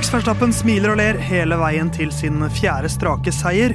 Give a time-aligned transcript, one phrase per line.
[0.00, 3.74] Max Verstappen smiler og ler hele veien til sin fjerde strake seier.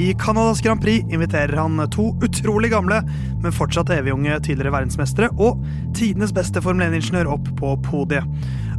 [0.00, 3.02] I Canadas Grand Prix inviterer han to utrolig gamle,
[3.42, 5.60] men fortsatt evig unge tidligere verdensmestere og
[5.92, 8.24] tidenes beste Formel 1-ingeniør opp på podiet.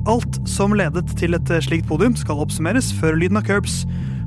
[0.10, 3.84] Alt som ledet til et slikt podium, skal oppsummeres før lyden av Curbs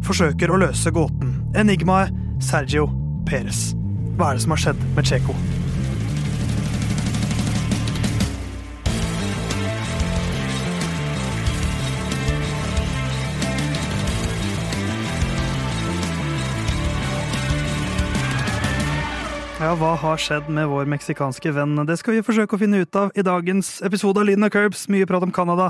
[0.07, 1.41] forsøker å løse gåten.
[1.59, 2.87] Enigmaet Sergio
[3.27, 3.73] Perez.
[4.15, 5.35] Hva er det som har skjedd med Checo?
[19.61, 21.75] Ja, hva har skjedd med vår meksikanske venn?
[21.85, 24.87] Det skal vi forsøke å finne ut av i dagens episode av Lyden av Curbs.
[24.89, 25.67] Mye prat om Canada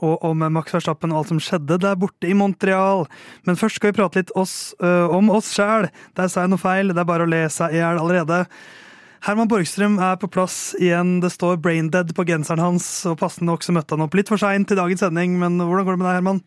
[0.00, 3.04] og om Max Verstappen og alt som skjedde der borte i Montreal.
[3.44, 5.90] Men først skal vi prate litt oss, øh, om oss sjæl.
[6.16, 8.46] Der sa jeg noe feil, det er bare å le seg i hjel allerede.
[9.28, 11.20] Herman Borgstrøm er på plass igjen.
[11.20, 14.40] Det står 'braindead' på genseren hans, og passende nok så møtte han opp litt for
[14.40, 15.36] seint til dagens sending.
[15.36, 16.42] Men hvordan går det med deg, Herman?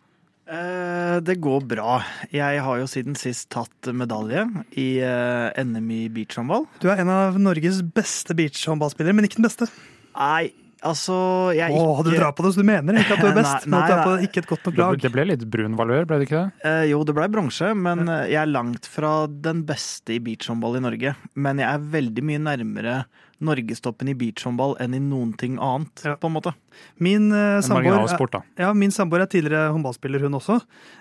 [0.47, 1.97] Eh, det går bra.
[2.31, 4.45] Jeg har jo siden sist tatt medalje
[4.79, 6.67] i eh, NM i beachhåndball.
[6.79, 9.67] Du er en av Norges beste beachhåndballspillere, men ikke den beste.
[10.15, 10.53] Nei,
[10.85, 11.15] altså
[11.57, 13.79] jeg Åh, du drar på det, så du mener ikke at du er best, Nei,
[13.81, 14.23] nei, på nei.
[14.27, 14.97] ikke et godt nok lag.
[15.01, 16.65] det ble litt brun valør, ble det ikke det?
[16.69, 20.77] Eh, Jo, det ble bronse, men eh, jeg er langt fra den beste i beachhåndball
[20.77, 21.15] i Norge.
[21.35, 22.97] Men jeg er veldig mye nærmere
[23.39, 26.15] norgestoppen i beachhåndball enn i noen ting annet, Ja.
[26.17, 26.53] på en måte.
[26.99, 28.41] Min eh, samboer er- sport, da.
[28.57, 30.59] Ja, min samboer er tidligere håndballspiller, hun også.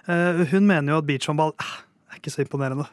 [0.09, 1.75] Eh, hun mener jo at beachhåndball eh,
[2.13, 2.89] er ikke så imponerende.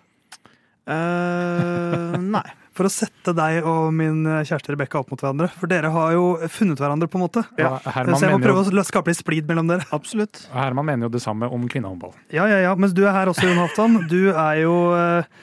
[0.87, 2.43] Eh, nei.
[2.73, 5.49] For å sette deg og min eh, kjæreste Rebekka opp mot hverandre.
[5.59, 7.43] For dere har jo funnet hverandre, på en måte.
[7.59, 9.85] Ja, Herman, så jeg må prøve jo, å skape litt splid mellom dere.
[9.93, 10.47] Absolutt.
[10.55, 12.15] Herman mener jo det samme om kvinnehåndball.
[12.33, 12.75] Ja, ja, ja.
[12.79, 13.99] Mens du er her også, Jon Halvdan.
[14.09, 15.33] Du er jo eh,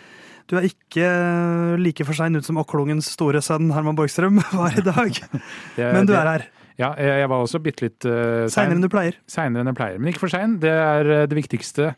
[0.50, 4.74] Du er ikke eh, like for sein ut som Åklungens store sønn Herman Borgstrøm var
[4.74, 5.22] i dag.
[5.94, 6.50] Men du er her.
[6.80, 9.16] Ja, jeg, var også bitte litt uh, Seinere enn du pleier.
[9.28, 9.98] Seinere enn jeg pleier.
[10.00, 10.54] Men ikke for sein.
[10.62, 11.90] Det er eh, det viktigste.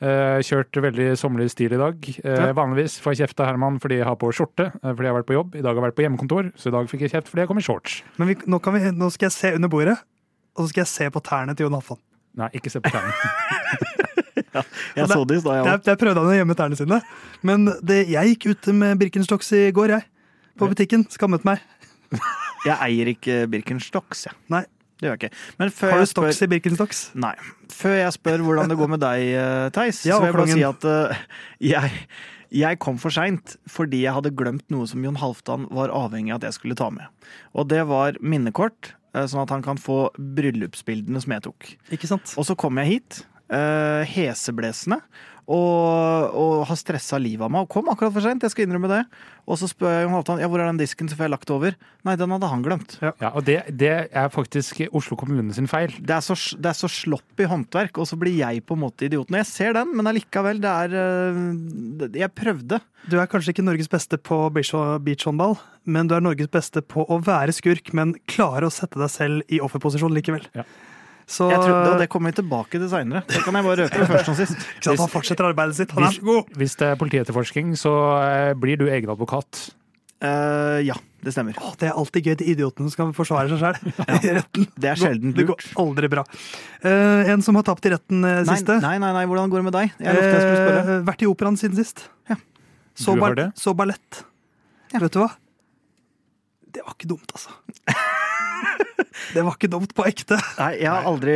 [0.00, 2.08] Uh, kjørt veldig sommerlig stil i dag.
[2.24, 2.46] Uh, Ja.
[2.56, 5.28] Vanligvis får jeg kjeft av Herman fordi jeg har på skjorte, fordi jeg har vært
[5.28, 5.58] på jobb.
[5.60, 7.50] I dag har jeg vært på hjemmekontor, så i dag fikk jeg kjeft fordi jeg
[7.52, 7.98] kom i shorts.
[8.16, 9.98] Men vi, nå, kan vi, nå skal jeg se under bordet,
[10.56, 12.00] og så skal jeg se på tærne til Jon Halvdan.
[12.40, 13.12] Nei, ikke se på tærne.
[14.96, 15.82] Jeg så det i stad, jeg Der, òg.
[15.86, 16.96] der prøvde han å gjemme tærne sine.
[17.46, 20.06] Men det, jeg gikk ute med Birkenstocks i går, jeg.
[20.58, 21.04] På butikken.
[21.12, 21.62] Skammet meg.
[22.66, 24.36] Jeg eier ikke Birkenstocks, jeg.
[24.52, 24.64] Nei.
[25.00, 25.38] Det gjør jeg ikke.
[25.56, 26.98] Men før Har du stocks spør i Birkenstocks?
[27.16, 27.32] Nei.
[27.72, 30.52] Før jeg spør hvordan det går med deg, eh, Theis, Ja, så vil jeg bare
[30.52, 31.22] si at uh,
[31.72, 32.02] jeg,
[32.60, 36.42] jeg kom for seint fordi jeg hadde glemt noe som Jon Halvdan var avhengig av
[36.42, 37.08] at jeg skulle ta med.
[37.56, 41.72] Og det var minnekort, eh, sånn at han kan få bryllupsbildene som jeg tok.
[41.96, 42.36] Ikke sant?
[42.36, 45.00] Og så kom jeg hit, eh, heseblesende,
[45.50, 47.64] og, og har stressa livet av meg.
[47.66, 49.00] Og kom akkurat for seint, jeg skal innrømme det.
[49.50, 51.50] Og så spør jeg Jon Halvdan ja, hvor er den disken, så får jeg lagt
[51.50, 51.74] over.
[52.06, 52.94] Nei, den hadde han glemt.
[53.02, 55.90] Ja, og det, det er faktisk Oslo kommune sin feil.
[55.98, 59.08] Det er, så, det er så sloppy håndverk, og så blir jeg på en måte
[59.08, 59.40] idioten.
[59.40, 62.78] Jeg ser den, men allikevel, det er det- Jeg prøvde.
[63.10, 65.56] Du er kanskje ikke Norges beste på beach- beachhåndball,
[65.88, 69.42] men du er Norges beste på å være skurk, men klare å sette deg selv
[69.50, 70.46] i offerposisjon likevel.
[70.54, 70.62] Ja.
[71.30, 73.20] Så Jeg trodde, og det kommer vi tilbake til seinere.
[73.30, 74.64] Det kan jeg bare røpe først og sist.
[74.82, 75.92] sant, han fortsetter arbeidet sitt.
[75.94, 76.48] Han er Hvis, så god!
[76.58, 77.92] hvis det er politietterforskning, så
[78.24, 79.68] eh, blir du egen advokat.
[80.20, 81.54] Uh, ja, det stemmer.
[81.64, 83.78] Å, det er alltid gøy til idioten som skal forsvare seg sjøl
[84.26, 84.66] i retten.
[84.76, 86.26] Det er sjelden Det går aldri bra.
[86.84, 88.76] Uh, en som har tapt i retten uh, Nei, siste.
[88.84, 89.94] nei, nei, nei, hvordan går det med deg?
[90.02, 90.98] Jeg lovte jeg skulle spørre.
[91.08, 92.04] Vært i operaen siden sist.
[92.28, 92.36] Ja.
[93.00, 94.24] Så, ball- så ballett.
[94.92, 95.00] Ja.
[95.06, 95.30] Vet du hva?
[96.74, 97.54] Det var ikke dumt, altså.
[99.34, 100.38] det var ikke dumt på ekte.
[100.58, 101.34] Nei, jeg har aldri,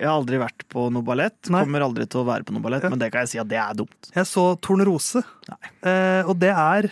[0.00, 1.38] jeg har aldri vært på noe ballett.
[1.48, 2.90] Kommer aldri til å være på noe ballett, Ja.
[2.90, 4.10] men det kan jeg si at det er dumt.
[4.14, 5.22] Jeg så Tornerose,
[5.82, 6.90] eh, og det er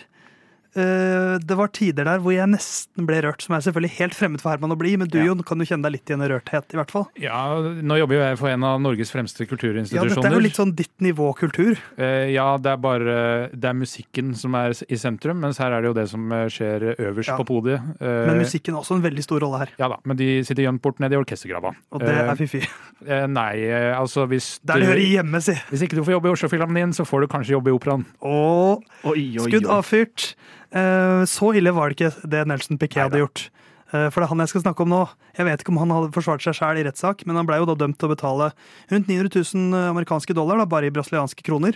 [0.73, 4.53] Det var tider der hvor jeg nesten ble rørt, som er selvfølgelig helt fremmed for
[4.53, 5.25] Herman å bli, men du Ja.
[5.25, 7.07] Jon, kan du kjenne deg litt igjen i rørthet, i hvert fall?
[7.19, 10.09] Ja, nå jobber jo jeg for en av Norges fremste kulturinstitusjoner.
[10.09, 11.77] Ja, dette er jo litt sånn ditt nivå kultur.
[11.97, 15.81] Eh, ja, det er bare det er musikken som er i sentrum, mens her er
[15.81, 17.37] det jo det som eh, skjer øverst Ja.
[17.37, 17.81] på podiet.
[18.01, 20.63] Eh, Men musikken har også en veldig stor rolle her, Ja da, men de sitter
[20.63, 21.75] gjemt bort nede i orkestergrava.
[21.91, 22.67] og det Eh, er fiffig.
[23.05, 25.53] eh, nei, eh, altså hvis Der det du, hører hjemme, si.
[25.69, 28.05] hvis ikke du får jobbe i Oslofilharmonien, så får du kanskje jobbe i Operaen.
[28.21, 30.35] Og Oi, oi, skudd avfyrt.
[30.71, 33.49] Eh, så ille var det ikke det Nelson Piquet hadde gjort.
[33.91, 35.01] Eh, For det er han jeg skal snakke om nå.
[35.35, 37.67] Jeg vet ikke om han hadde forsvart seg sjøl i rettssak, men han ble jo
[37.67, 38.51] da dømt til å betale
[38.91, 41.75] rundt 900 000 amerikanske dollar, da, bare i brasilianske kroner,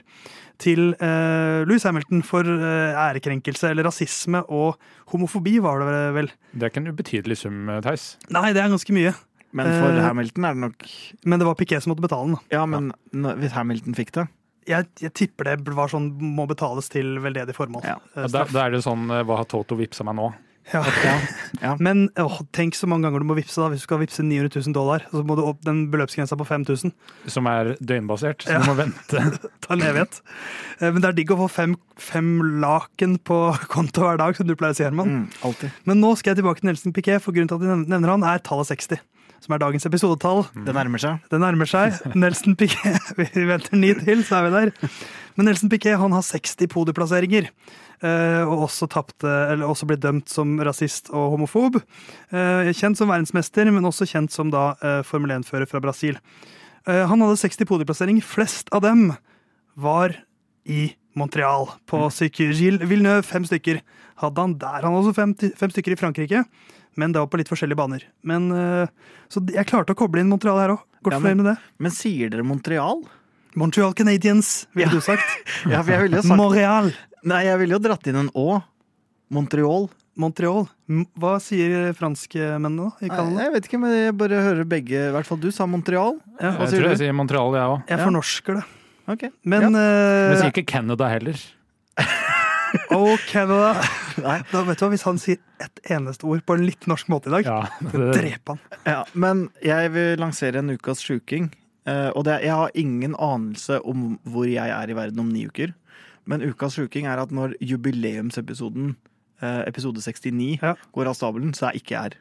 [0.64, 4.80] til eh, Louis Hamilton for eh, ærekrenkelse eller rasisme og
[5.12, 6.32] homofobi, var det vel.
[6.56, 8.14] Det er ikke en ubetydelig sum, eh, Theis.
[8.32, 9.12] Nei, det er ganske mye.
[9.56, 10.82] Men for Eh, Hamilton er det nok
[11.24, 12.40] Men det var Piquet som måtte betale den.
[12.52, 13.36] Ja, men ja.
[13.40, 14.26] hvis Hamilton fikk det
[14.66, 17.84] Jeg, jeg tipper det var sånn må betales til veldedig formål.
[17.86, 18.00] Ja.
[18.16, 20.32] Eh, Da, da er det sånn eh, Hva har Toto vippsa meg nå?
[20.74, 20.80] Ja.
[21.62, 21.76] Ja.
[21.86, 24.50] Men åh, tenk så mange ganger du må vippse da, hvis du skal vippse 900
[24.66, 25.04] 000 dollar.
[25.12, 26.90] Så må du opp den beløpsgrensa på 5000.
[27.30, 28.64] Som er døgnbasert, så Ja.
[28.64, 29.22] du må vente.
[29.62, 30.18] Ta en evighet.
[30.82, 32.32] Eh, Men det er digg å få fem, fem
[32.66, 33.38] laken på
[33.76, 35.14] konto hver dag, som du pleier å si, Herman.
[35.14, 35.78] Mm, alltid.
[35.86, 38.26] Men nå skal jeg tilbake til Nelson Piquet, for grunnen til at jeg nevner han,
[38.34, 39.06] er tallet 60.
[39.46, 40.44] Som er dagens episodetall.
[40.66, 41.20] Det nærmer seg.
[41.30, 42.00] Det nærmer seg.
[42.18, 44.72] Nelson Piquet Vi venter ni til, så er vi der.
[45.38, 47.50] Men Nelson Piquet han har 60 podieplasseringer.
[48.02, 51.78] eh, Og også, tapte, eller også blitt dømt som rasist og homofob.
[52.34, 56.18] Eh, Kjent som verdensmester, men også kjent som da eh, Formel 1-fører fra Brasil.
[56.88, 58.26] Eh, Han hadde 60 podieplasseringer.
[58.26, 59.12] Flest av dem
[59.78, 60.16] var
[60.66, 63.22] i Montreal, på Syke Gilles Villeneuve.
[63.24, 63.84] Fem stykker
[64.24, 64.82] hadde han der.
[64.82, 66.42] Han hadde også fem, fem stykker i Frankrike,
[66.98, 68.04] men det var på litt forskjellige baner.
[68.24, 68.88] Men, eh,
[69.30, 70.84] så jeg klarte å koble inn Montreal her òg.
[71.04, 71.58] Godt Ja, fornøyd men- med det.
[71.80, 73.04] Men sier dere Montreal?
[73.56, 74.96] Montreal Canadiens, ville Ja.
[74.96, 75.24] du sagt.
[75.72, 76.94] Ja, for jeg ville jo sagt Montreal.
[77.24, 78.64] Nei, jeg ville jo dratt inn en Å.
[79.32, 79.90] Montreal.
[80.18, 80.68] Montreal.
[81.20, 83.44] Hva sier franskmennene da, i Nei, Canada?
[83.44, 86.20] jeg vet ikke, men jeg bare hører begge I hvert fall du sa Montreal.
[86.40, 87.04] Ja, Hva Jeg sier tror jeg du?
[87.04, 87.88] sier Montreal, jeg òg.
[87.90, 88.06] jeg ja.
[88.06, 88.64] fornorsker det.
[89.08, 89.30] Okay.
[89.44, 89.70] Men ja.
[89.70, 89.82] Men
[90.32, 91.36] eh, sier ikke Canada heller.
[92.92, 93.76] Oh, Canada.
[94.26, 94.40] Nei.
[94.52, 97.30] Da vet du hva, Hvis han sier et eneste ord på en litt norsk måte
[97.32, 98.60] i dag, Ja, det, drep han.
[98.88, 101.50] Ja, men jeg vil lansere en ukas sjuking.
[101.86, 105.46] Eh, og det, jeg har ingen anelse om hvor jeg er i verden om ni
[105.48, 105.74] uker.
[106.26, 108.96] Men ukas sjuking er at når jubileumsepisoden,
[109.42, 110.74] eh, episode 69, Ja.
[110.96, 112.18] går av stabelen, så er ikke jeg her.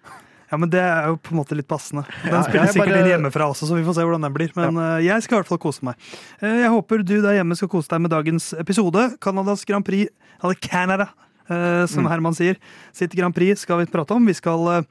[0.52, 2.04] Ja, men Det er jo på en måte litt passende.
[2.22, 4.50] Den Ja, spiller sikkert bare- inn hjemmefra også, så vi får se hvordan den blir.
[4.56, 4.98] Men ja.
[5.14, 5.94] jeg skal i hvert fall kose meg.
[6.42, 9.16] Eh, jeg håper du der hjemme skal kose deg med dagens episode.
[9.20, 10.10] Canadas Grand Prix,
[10.42, 11.08] eller Canada,
[11.48, 12.10] eh, som Mm.
[12.10, 12.56] Herman sier.
[12.92, 14.24] Sitt Grand Prix skal vi prate om.
[14.26, 14.82] Vi skal eh,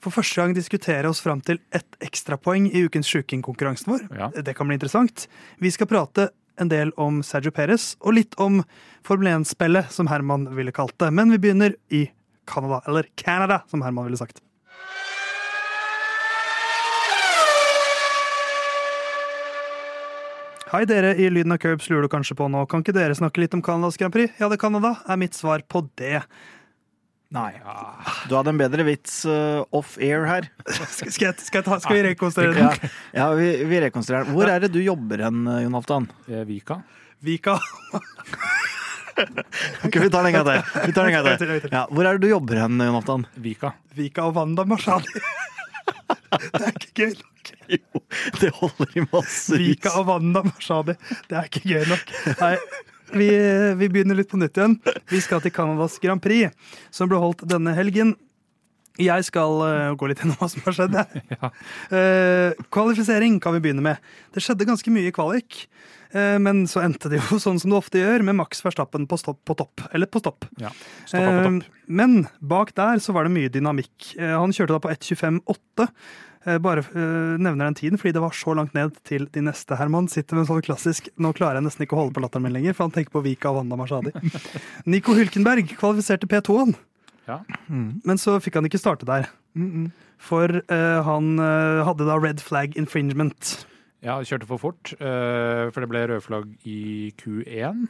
[0.00, 4.08] for første gang diskutere oss fram til ett ekstrapoeng i ukens sjukingkonkurransen vår.
[4.16, 4.28] Ja.
[4.30, 5.26] Det kan bli interessant.
[5.60, 8.62] Vi skal prate en del om Sergio Perez, og litt om
[9.02, 11.10] Formel 1-spillet, som Herman ville kalt det.
[11.12, 12.10] Men vi begynner i
[12.46, 14.40] Canada, eller Canada, som Herman ville sagt.
[20.70, 22.60] Hei dere i Lyden av Curbs lurer du kanskje på nå.
[22.70, 24.36] Kan ikke dere snakke litt om Canadas Grand Prix?
[24.38, 26.20] Ja, det er Canada, er mitt svar på det.
[27.34, 27.48] Nei.
[28.30, 30.46] Du hadde en bedre vits uh, off-air her.
[30.70, 32.94] Skal, skal, jeg, skal, jeg ta, skal vi rekonstruere den?
[33.18, 34.36] ja vi, vi rekonstruerer den.
[34.38, 36.06] Hvor er det du jobber hen, eh, Jon Halvdan?
[36.30, 36.78] Eh, Vika.
[37.18, 37.58] Vika.
[39.20, 40.84] Ok, vi tar en gang til.
[40.86, 41.50] Vi tar en gang til.
[41.68, 43.26] Ja, hvor er det du jobber hen, Jon Halvdan?
[43.42, 43.74] Vika.
[43.98, 45.18] Vika og Wanda Mashadi.
[46.10, 47.26] Det er ikke gøy nok.
[47.70, 48.00] Jo,
[48.40, 49.68] det holder i massevis.
[49.70, 50.96] Vika og Wanda Mashadi.
[51.30, 52.10] Det er ikke gøy nok.
[52.40, 52.50] Nei,
[53.14, 53.28] vi,
[53.80, 54.76] vi begynner litt på nytt igjen.
[55.10, 56.52] Vi skal til Canadas Grand Prix,
[56.94, 58.12] som ble holdt denne helgen.
[59.00, 60.98] Jeg skal uh, gå litt gjennom hva som har skjedd.
[61.32, 61.50] Ja.
[61.94, 64.02] Uh, kvalifisering kan vi begynne med.
[64.34, 65.64] Det skjedde ganske mye i kvalik.
[66.12, 69.18] Eh, men så endte det jo sånn som det ofte gjør, med Max Verstappen på,
[69.20, 69.84] stopp, på topp.
[69.92, 70.46] Eller på stopp.
[70.60, 70.72] ja.
[71.10, 71.44] På topp.
[71.46, 74.12] Eh, Men bak der så var det mye dynamikk.
[74.18, 75.88] Eh, Han kjørte da på 1.25,8.
[76.46, 79.76] Eh, Bare eh, nevner den tiden fordi det var så langt ned til de neste.
[79.76, 82.46] Herman sitter med en sånn klassisk Nå klarer jeg nesten ikke å holde på latteren
[82.46, 84.12] min lenger, for han tenker på Vika og Wanda Mashadi.
[84.90, 86.72] Nico Hulkenberg kvalifiserte P2-en,
[87.28, 87.40] Ja.
[87.68, 89.28] men så fikk han ikke starte der.
[90.20, 91.28] For eh, han
[91.86, 93.66] hadde da red flag infringement.
[94.04, 97.88] Ja, kjørte for fort, eh, for det ble rødflagg i Q1.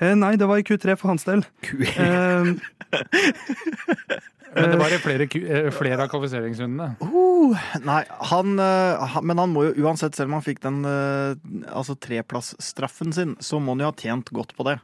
[0.00, 1.44] Eh, nei, det var i Q3 for hans del.
[1.66, 2.60] Q1.
[4.50, 6.96] Men det var i flere, eh, flere av kvalifiseringsrundene.
[7.04, 7.54] Uh,
[7.86, 8.00] nei,
[8.32, 10.80] han, eh, han Men han må jo uansett, selv om han fikk den
[11.68, 14.80] altså treplassstraffen sin, så må han jo ha tjent godt på det.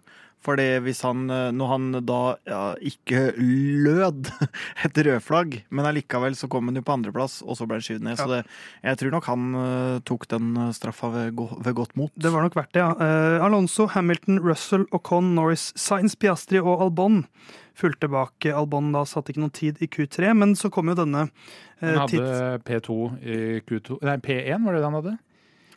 [0.47, 4.31] Fordi hvis han, eh, når han da ja, ikke lød
[4.87, 8.07] et rødflagg, men allikevel så kom han jo på andreplass, og så ble han skyvd
[8.07, 8.21] ned.
[8.21, 8.43] Så det,
[8.87, 12.15] jeg tror nok han eh, tok den eh, straffa ved, ved godt mot.
[12.15, 12.95] Det var nok verdt det, ja.
[12.97, 17.25] Uh, Alonso, Hamilton, Russell, Ocon, Norris, Sainz, Piastri og Albon
[17.76, 18.47] fulgte bak.
[18.47, 22.03] Albon da satt ikke noen tid i Q3, men så kom jo denne eh, Han
[22.07, 25.17] hadde P2 i Q2 Nei, P1 var det det han hadde?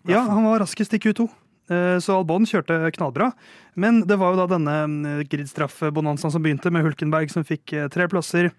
[0.07, 1.27] Ja, han var raskest i Q2.
[1.69, 3.31] Eh, Så Albon kjørte knallbra.
[3.79, 4.75] Men det var jo da denne
[5.29, 8.51] gridstraffbonanzaen gridstraff-bonanzaen som begynte, med Hulkenberg som fikk eh, tre plasser.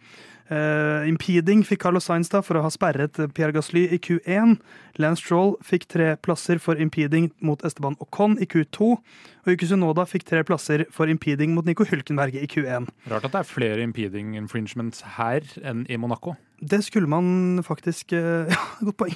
[0.50, 4.57] Eh, impeding fikk Carlos Sainz da for å ha sperret Pierre Gasly i Q1.
[4.99, 8.88] Lance Stroll fikk tre plasser for impeding mot Esteban Ocon i Q2.
[9.47, 12.88] Og Yuki Sunoda fikk tre plasser for impeding mot Nico Hulkenberg i Q1.
[13.12, 16.35] Rart at det er flere impeding infringements her enn i Monaco.
[16.61, 19.14] Det skulle man faktisk eh, Ja, godt poeng.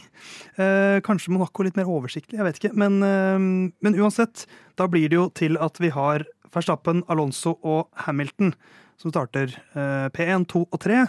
[0.54, 2.72] Eh, kanskje Monaco litt mer oversiktlig, jeg vet ikke.
[2.78, 4.46] Men, eh, men uansett,
[4.78, 6.24] da blir det jo til at vi har
[6.54, 8.54] Verstappen, Alonso og Hamilton
[9.00, 11.00] som starter eh, P1, 2 og 3.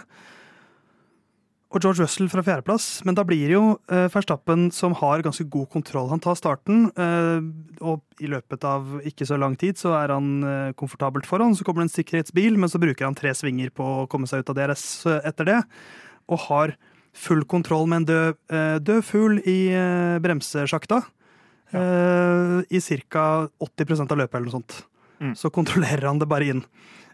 [1.66, 2.86] og George Russell fra fjerdeplass.
[3.06, 6.08] Men da blir det jo eh, Verstappen som har ganske god kontroll.
[6.12, 7.46] Han tar starten, eh,
[7.84, 11.56] og i løpet av ikke så lang tid så er han eh, komfortabelt foran.
[11.56, 14.44] Så kommer det en sikkerhetsbil, men så bruker han tre svinger på å komme seg
[14.44, 14.86] ut av DRS
[15.22, 15.60] etter det.
[16.32, 16.76] Og har
[17.16, 18.40] full kontroll med en død,
[18.84, 19.60] død fugl i
[20.20, 20.98] bremsesjakta.
[21.72, 21.80] Ja.
[22.68, 23.24] I ca.
[23.56, 24.76] 80% av løpet eller noe sånt.
[25.22, 25.32] Mm.
[25.38, 26.62] Så kontrollerer han det bare inn.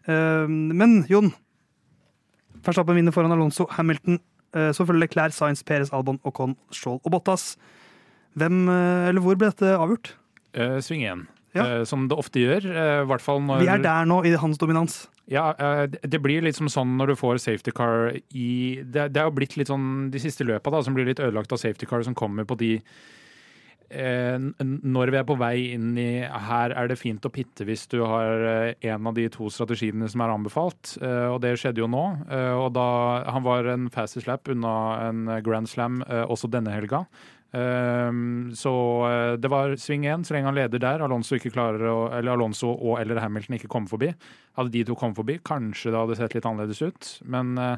[0.08, 1.32] Eh, men Jon,
[2.62, 4.18] Verstappen vinner foran Alonso, Hamilton,
[4.54, 7.56] eh, så følger Leclerc, Sainz, Perez, Albon, Ocon, Stroll og Bottas.
[8.38, 10.14] Hvem, eh, eller hvor ble dette avgjort?
[10.54, 11.84] Eh, sving igjen Ja.
[11.84, 12.64] Som det ofte gjør.
[12.64, 15.06] I hvert fall når Vi er der nå, i hans dominans.
[15.28, 15.52] Ja,
[15.86, 19.30] det- blir litt som sånn når du får safety car i Det, det er jo
[19.36, 22.14] blitt litt sånn de siste løpa da, som blir litt ødelagt av safety car som
[22.14, 22.80] kommer på de
[23.92, 28.00] Når vi er på vei inn i Her er det fint å pitte hvis du
[28.08, 30.96] har eh, en av de to strategiene som er anbefalt.
[31.02, 32.04] Eh, og det skjedde jo nå.
[32.30, 32.88] Eh, og da
[33.34, 34.74] Han var en fastest lap unna
[35.10, 37.04] en grand slam eh, også denne helga.
[37.52, 38.70] Så
[39.04, 41.04] eh, det var sving én, så lenge han leder der.
[41.04, 44.12] Alonso å, eller Alonso og eller Hamilton ikke kommer forbi.
[44.56, 47.10] Hadde de to kommet forbi, kanskje det hadde sett litt annerledes ut.
[47.28, 47.76] Men eh,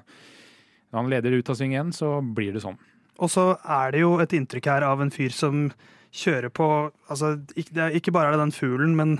[0.93, 2.79] når han leder ut av sving én, så blir det sånn.
[3.23, 5.69] Og så er det jo et inntrykk her av en fyr som
[6.15, 6.69] kjører på
[7.11, 9.17] altså, ikke, ikke bare er det den fuglen, men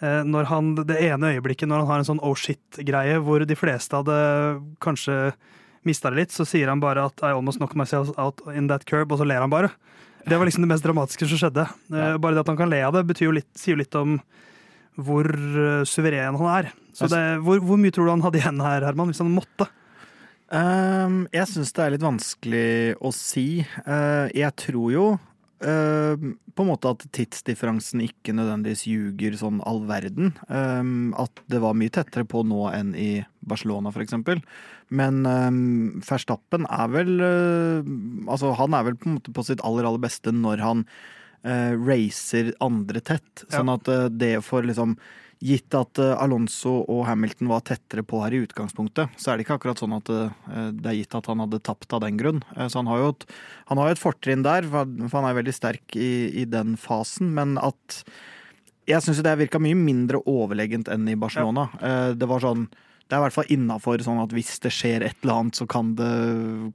[0.00, 3.58] eh, når han, det ene øyeblikket når han har en sånn oh shit-greie, hvor de
[3.58, 4.18] fleste hadde
[4.84, 5.32] kanskje
[5.88, 8.84] mista det litt, så sier han bare at I almost knocked myself out in that
[8.88, 9.72] curb, og så ler han bare.
[10.28, 11.64] Det var liksom det mest dramatiske som skjedde.
[11.90, 12.18] Eh, Ja.
[12.20, 14.18] Bare det at han kan le av det, betyr jo litt, sier jo litt om
[14.98, 16.70] hvor eh, suveren han er.
[16.92, 19.68] Så det, hvor, hvor mye tror du han hadde igjen her, Herman, hvis han måtte?
[20.48, 22.68] Um, jeg syns det er litt vanskelig
[23.04, 23.60] å si.
[23.84, 25.06] Uh, jeg tror jo
[25.64, 30.32] ehm, på en måte at tidsdifferansen ikke nødvendigvis ljuger sånn all verden.
[30.48, 33.10] Um, at det var mye tettere på nå enn i
[33.48, 34.42] Barcelona, eksempel.
[34.88, 37.84] Men um, Verstappen er vel uh,
[38.30, 40.84] Altså, han er vel på en måte på sitt aller, aller beste når han
[41.46, 43.46] uh, racer andre tett.
[43.52, 44.96] Sånn at eh, det for liksom
[45.38, 49.44] Gitt at eh, Alonso og Hamilton var tettere på her i utgangspunktet, så er det
[49.46, 52.40] ikke akkurat sånn at eh, det er gitt at han hadde tapt av den grunn.
[52.56, 53.28] Eh, Så han har jo et,
[53.70, 56.10] han har jo et fortrinn der, for han er veldig sterk i,
[56.42, 57.30] i den fasen.
[57.38, 58.02] Men at
[58.88, 61.68] Jeg syns det virka mye mindre overlegent enn i Barcelona.
[61.78, 62.14] Ja.
[62.16, 62.70] Det var sånn
[63.08, 65.64] det er i hvert fall innafor sånn at hvis det skjer et eller annet, så
[65.70, 66.08] kan det,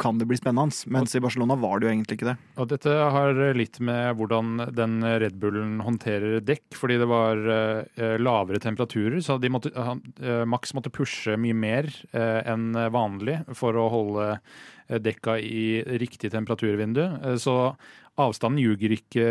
[0.01, 0.73] kan det bli spennende.
[0.89, 2.35] Mens i Barcelona var det jo egentlig ikke det.
[2.57, 8.15] Og dette har litt med hvordan den Red Bullen håndterer dekk, fordi det var eh,
[8.17, 13.77] lavere temperaturer, så måtte, han, eh, Max måtte pushe mye mer eh, enn vanlig for
[13.77, 17.03] å holde eh, dekka i riktig temperaturvindu.
[17.03, 17.75] Eh, så
[18.17, 19.23] avstanden ljuger ikke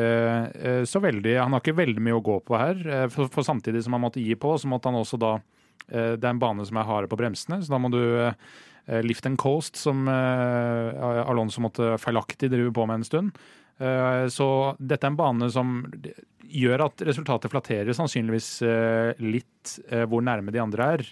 [0.90, 1.36] så veldig.
[1.38, 2.80] Han har ikke veldig mye å gå på her,
[3.14, 5.36] for, samtidig som han måtte gi på, så måtte han også da
[5.88, 9.26] Det er en bane som er hardere på bremsene, så da må du eh, lift
[9.26, 13.42] and coast, som eh, Alonso måtte feilaktig drive på med en stund.
[13.82, 14.48] Eh, Så
[14.78, 15.80] dette er en bane som
[16.52, 21.06] gjør at resultatet flatterer sannsynligvis eh, litt eh, hvor nærme de andre er.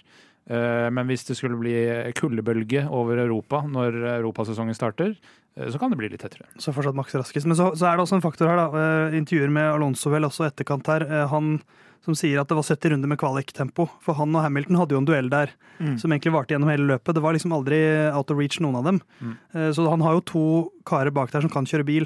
[0.49, 1.75] Eh, Men hvis det skulle bli
[2.17, 5.15] kuldebølge over Europa når europasesongen starter,
[5.57, 6.47] eh, så kan det bli litt tettere.
[6.57, 7.45] Så fortsatt maks raskest.
[7.47, 8.81] Men så, så er det også en faktor her, da.
[9.11, 11.05] Eh, Intervjuer med Alonso vel også etterkant her.
[11.29, 11.61] Han
[12.01, 13.85] som sier at det var 70 runder med kvaliktempo.
[14.01, 15.97] For han og Hamilton hadde jo en duell der Mm.
[15.99, 17.13] som egentlig varte gjennom hele løpet.
[17.13, 17.77] Det var liksom aldri
[18.13, 19.01] out of reach, noen av dem.
[19.21, 19.37] Mm.
[19.73, 22.05] Så han har jo to karer bak der som kan kjøre bil,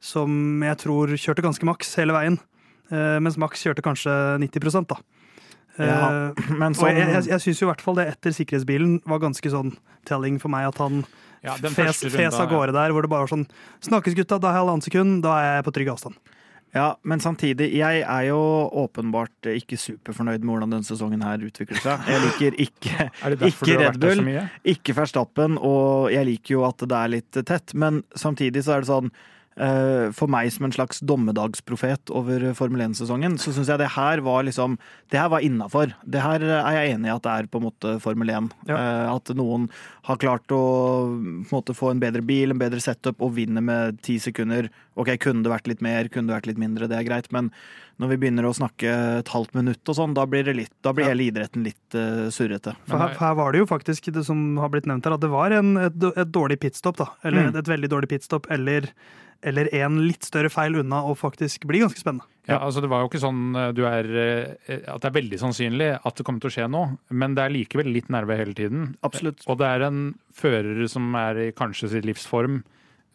[0.00, 2.38] som jeg tror kjørte ganske maks hele veien.
[2.90, 4.10] Mens Max kjørte kanskje
[4.42, 4.96] 90% da.
[5.78, 8.98] Eh, Ja, Men Og jeg, jeg, sånn jeg syns i hvert fall det etter sikkerhetsbilen
[9.08, 9.72] var ganske sånn
[10.08, 11.04] telling for meg at han
[11.42, 13.46] Ja, fes, fes av gårde der, hvor det bare var sånn
[13.82, 16.20] Snakkes, gutta, da er jeg halvannet sekund, da er jeg på trygg avstand.
[16.72, 18.38] Ja, men samtidig, jeg er jo
[18.80, 22.06] åpenbart ikke superfornøyd med hvordan denne sesongen her utvikler seg.
[22.08, 23.08] Jeg liker ikke,
[23.50, 24.22] Ikke Red Bull.
[24.72, 28.86] ikke Verstappen, og jeg liker jo at det er litt tett, men samtidig så er
[28.86, 29.28] det sånn eh,
[30.16, 34.46] for meg som en slags dommedagsprofet over Formel 1-sesongen, så syns jeg det her var
[34.46, 34.78] liksom
[35.12, 35.92] Det her var innafor.
[36.08, 38.48] Det her er jeg enig i at det er på en måte Formel 1.
[38.70, 38.78] Ja.
[38.78, 39.68] Eh, at noen
[40.08, 40.62] har klart å
[41.12, 44.70] på en måte få en bedre bil, en bedre setup, og vinner med ti sekunder.
[44.96, 47.52] Ok, kunne det vært litt mer, kunne det vært litt mindre, det er greit, men
[48.00, 48.88] når vi begynner å snakke
[49.20, 51.12] et halvt minutt og sånn, da blir det litt, da blir Ja.
[51.12, 52.72] hele idretten litt uh, surrete.
[52.88, 55.30] For her, her var det jo faktisk det som har blitt nevnt her, at det
[55.30, 57.10] var en, et, et dårlig pitstop, da.
[57.22, 57.56] Eller Mm.
[57.60, 58.88] et veldig dårlig pitstop, eller,
[59.42, 62.28] eller en litt større feil unna å faktisk bli ganske spennende.
[62.48, 65.38] Ja, altså Det var jo ikke sånn eh, du er, eh, at det er veldig
[65.38, 68.54] sannsynlig at det kommer til å skje noe, men det er likevel litt nerve hele
[68.58, 68.96] tiden.
[69.06, 69.44] Absolutt.
[69.46, 70.00] Og det er en
[70.34, 72.62] fører som er i kanskje sitt livsform.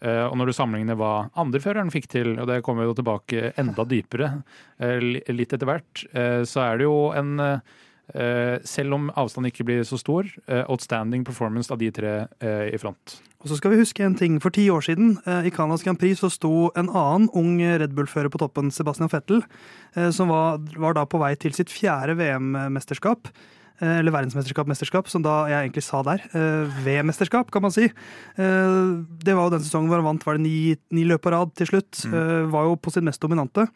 [0.01, 3.51] eh, Og når du sammenligner hva andre føreren fikk til, og det kommer jo tilbake
[3.57, 4.43] enda dypere
[4.79, 6.05] litt etter hvert,
[6.47, 7.61] så er det jo en
[8.63, 12.77] selv om avstanden ikke blir så stor, eh, outstanding performance av de tre eh, i
[12.77, 13.17] front.
[13.43, 14.39] Og så skal vi huske en ting.
[14.41, 17.93] For ti år siden, eh, i Canada's Grand Prix, så sto en annen ung Red
[17.93, 19.43] Bull-fører på toppen, Sebastian Fettel,
[19.95, 23.27] eh, som var, var da på vei til sitt fjerde VM-mesterskap.
[23.79, 26.17] eh, Eller verdensmesterskap-mesterskap, som da jeg egentlig sa der.
[26.33, 27.83] eh, V-mesterskap, kan man si.
[27.85, 31.31] Eh, Det var jo den sesongen hvor han vant var det ni, ni løp på
[31.31, 32.05] rad til slutt.
[32.07, 33.67] Eh, Var jo på sitt mest dominante.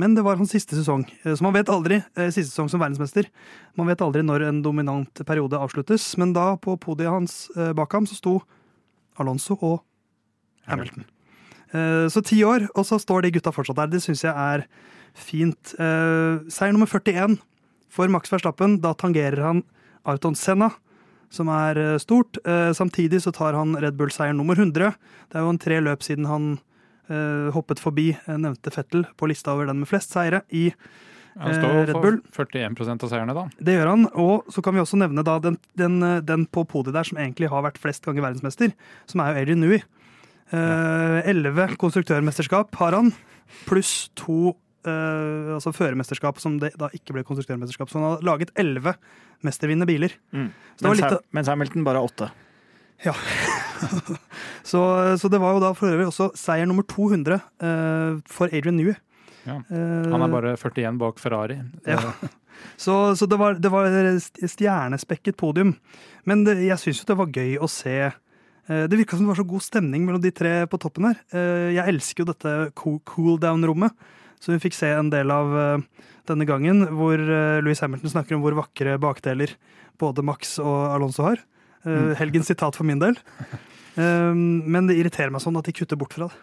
[0.00, 1.04] Men det var hans siste sesong.
[1.24, 2.02] Eh, Så man vet aldri.
[2.16, 3.26] eh, Siste sesong som verdensmester.
[3.76, 6.16] Man vet aldri når en dominant periode avsluttes.
[6.16, 8.42] Men da, på podiet hans eh, bak ham, så sto
[9.18, 9.82] Alonso og
[10.66, 11.04] Hamilton.
[11.72, 13.86] Så ti år, og så står de gutta fortsatt der.
[13.88, 14.66] Det syns jeg er
[15.16, 15.72] fint.
[16.52, 17.38] Seier nummer 41
[17.88, 18.74] for Max Verstappen.
[18.84, 19.62] Da tangerer han
[20.04, 20.68] Arton Senna,
[21.32, 22.36] som er stort.
[22.76, 24.92] Samtidig så tar han Red Bull-seier nummer 100.
[25.32, 26.58] Det er jo en tre løp siden han
[27.54, 30.70] hoppet forbi eh, nevnte Fettel på lista over den med flest seire i
[31.32, 32.18] Han Eh, står Red for Bull.
[32.36, 33.46] 41% av seierne, da.
[33.56, 36.66] Det gjør han, og så kan vi også nevne da den, den, eh, den på
[36.68, 38.74] podiet der som egentlig har vært flest ganger verdensmester,
[39.08, 39.80] som er jo Adrian Newey.
[40.52, 43.14] Elleve konstruktørmesterskap har han,
[43.64, 47.86] pluss to Uh, altså førermesterskap som det da ikke ble konstruktørmesterskap.
[47.86, 48.96] Så han har laget elleve
[49.46, 50.16] mestervinnende biler.
[50.34, 50.48] Mm.
[50.74, 52.32] Så det var Mens, mens Hamilton bare har åtte.
[54.70, 54.82] så,
[55.18, 58.94] så det var jo da for øvrig også seier nummer 200 eh, for Adrian Newey.
[59.46, 59.58] Ja.
[59.58, 61.58] Eh, Han er bare 41 bak Ferrari.
[61.88, 62.00] Ja.
[62.78, 63.88] Så, så det, var, det var
[64.46, 65.72] stjernespekket podium.
[66.28, 69.32] Men det, jeg syns jo det var gøy å se eh, Det virka som det
[69.32, 71.18] var så god stemning mellom de tre på toppen her.
[71.34, 73.96] Eh, Jeg elsker jo dette cool, down-rommet,
[74.38, 75.50] som vi fikk se en del av
[76.28, 77.18] denne gangen, hvor
[77.64, 79.56] Louis Hamilton snakker om hvor vakre bakdeler
[79.98, 81.42] både Max og Alonso har.
[81.84, 83.18] Eh, Helgens sitat for min del.
[83.92, 86.36] Eh, Men det irriterer meg sånn at de kutter bort fra det.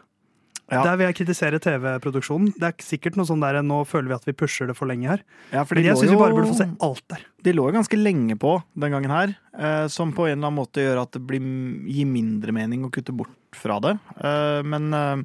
[0.70, 0.84] Ja.
[0.86, 2.52] Der vil jeg kritisere TV-produksjonen.
[2.62, 5.10] Det er sikkert noe sånn der, Nå føler vi at vi pusher det for lenge
[5.10, 5.24] her.
[5.50, 7.24] Ja, for Men jeg syns vi bare burde få se alt der.
[7.42, 10.60] De lå jo ganske lenge på den gangen her, eh, som på en eller annen
[10.60, 11.42] måte gjør at det blir,
[11.90, 13.96] gir mindre mening å kutte bort fra det.
[14.22, 15.24] Eh, men eh,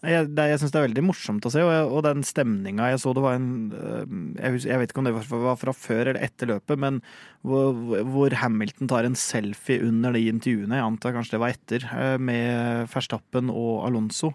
[0.00, 3.02] jeg, det, jeg syns det er veldig morsomt å se, og, og den stemninga jeg
[3.02, 6.22] så det var en eh, jeg, jeg vet ikke om det var fra før eller
[6.24, 7.02] etter løpet, men
[7.44, 7.76] hvor,
[8.08, 12.16] hvor Hamilton tar en selfie under de intervjuene, jeg antar kanskje det var etter, eh,
[12.16, 14.32] med Verstappen og Alonso.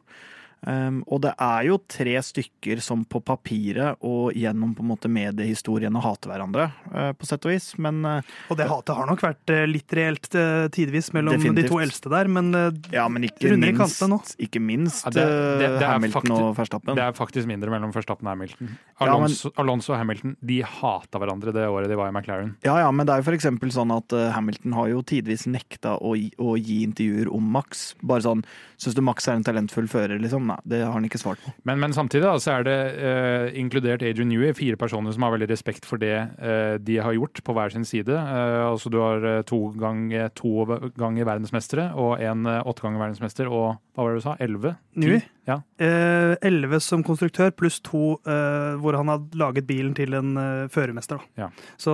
[0.65, 5.09] Um, og det er jo tre stykker som på papiret og gjennom på en måte
[5.13, 7.67] mediehistoriene hater hverandre, uh, på sett og vis.
[7.77, 10.25] Men uh, Og det hatet har nok vært uh, litt reelt
[10.73, 12.49] tidvis mellom de to eldste der, men
[12.91, 14.19] ja, men ikke Runder i kantene nå.
[14.41, 15.25] ikke minst Ja, det-
[15.61, 16.95] det- det Hamilton faktisk, og Verstappen.
[16.97, 18.67] Det er faktisk mindre mellom Verstappen og Hamilton.
[18.99, 22.55] Ja, men- Alonso, Alonso og Hamilton de hata hverandre det året de var i McLaren.
[22.65, 25.95] Ja, ja, men det er jo for eksempel sånn at Hamilton har jo tidvis nekta
[26.01, 27.93] å, å gi intervjuer om Max.
[28.01, 28.43] Bare sånn
[28.81, 30.47] Syns du Max er en talentfull fører, liksom?
[30.49, 31.53] Nei, det har han ikke svart på.
[31.67, 35.35] Men, men samtidig da, så er det eh, inkludert Adrian Newey, fire personer som har
[35.35, 38.11] veldig respekt for det eh, de har gjort på hver sin side.
[38.15, 40.65] Eh, altså Du har to ganger to
[40.99, 44.33] ganger verdensmestere og en åtte ganger verdensmester og hva var det du sa?
[44.43, 44.73] Elleve?
[44.99, 45.21] Newey?
[45.47, 45.59] Ja.
[45.79, 50.65] eh, elleve som konstruktør, pluss to eh, hvor han har laget bilen til en eh,
[50.73, 51.21] førermester.
[51.21, 51.45] da.
[51.45, 51.49] Ja.
[51.79, 51.93] Så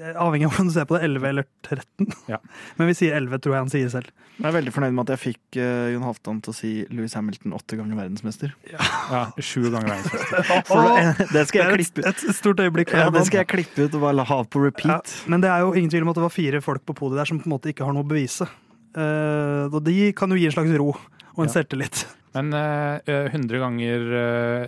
[0.00, 2.08] eh, avhengig av hvordan du ser på det, 11 eller 13.
[2.30, 2.38] Ja.
[2.78, 4.12] Men vi sier 11, tror jeg han sier selv.
[4.38, 7.12] Jeg er veldig fornøyd med at jeg fikk eh, Jon Halvdan til å si Louis
[7.18, 8.54] Hamilton åtte ganger verdensmester.
[8.70, 10.62] ja, sju ganger verdensmester.
[10.70, 12.94] For det, det skal jeg klippe klippe et, et stort øyeblikk.
[12.94, 15.14] ja, det skal jeg klippe ut og bare ha på Ja, repeat.
[15.26, 17.30] men det er jo ingen tvil om at det var fire folk på podiet der
[17.32, 18.46] som på en måte ikke har noe å bevise.
[18.92, 21.54] Uh, og de kan jo gi en slags ro og en Ja.
[21.60, 22.04] selvtillit.
[22.32, 24.04] Men eh, eh, 100 ganger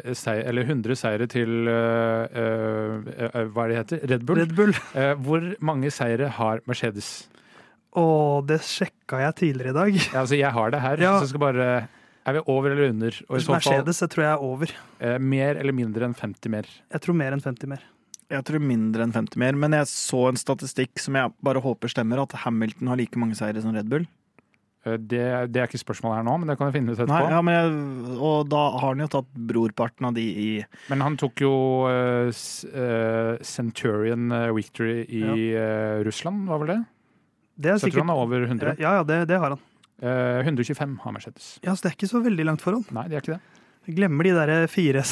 [0.05, 4.03] uh, seier, Eller 100 seire til eh, eh, eh, Hva er det heter?
[4.11, 4.37] Red Bull.
[4.43, 4.75] Red Bull.
[4.93, 7.09] Eh, hvor mange seire har Mercedes?
[7.95, 9.99] Og det sjekka jeg tidligere i dag.
[10.01, 11.13] Ja, altså, jeg har det her, Ja.
[11.19, 11.89] så jeg skal bare
[12.27, 13.13] Er vi over eller under?
[13.29, 14.71] Og i så fall Mercedes jeg tror jeg er over.
[14.99, 16.65] eh, mer eller mindre enn 50 mer.
[16.91, 17.83] Jeg tror mer enn 50 mer.
[18.31, 21.93] Jeg tror mindre enn 50 mer, men jeg så en statistikk som jeg bare håper
[21.93, 24.07] stemmer, at Hamilton har like mange seire som Red Bull.
[24.87, 27.05] Eh, det, det er ikke spørsmålet her nå, men det kan vi finne ut Nei,
[27.05, 27.31] etterpå.
[27.31, 30.49] ja, men jeg, og da har han jo tatt brorparten av de i
[30.89, 31.53] Men han tok jo
[31.89, 36.81] uh, eh, Centurion Victory i eh, Russland, var vel det?
[37.57, 38.77] Det er Så jeg tror han er over 100.
[38.83, 39.61] Ja, ja, det, det har han.
[40.03, 41.59] Eh, 125 har Mercedes.
[41.63, 42.83] Ja, så Det er ikke så veldig langt foran.
[42.93, 43.61] Nei, det er ikke det.
[43.87, 45.03] Jeg glemmer de der fire,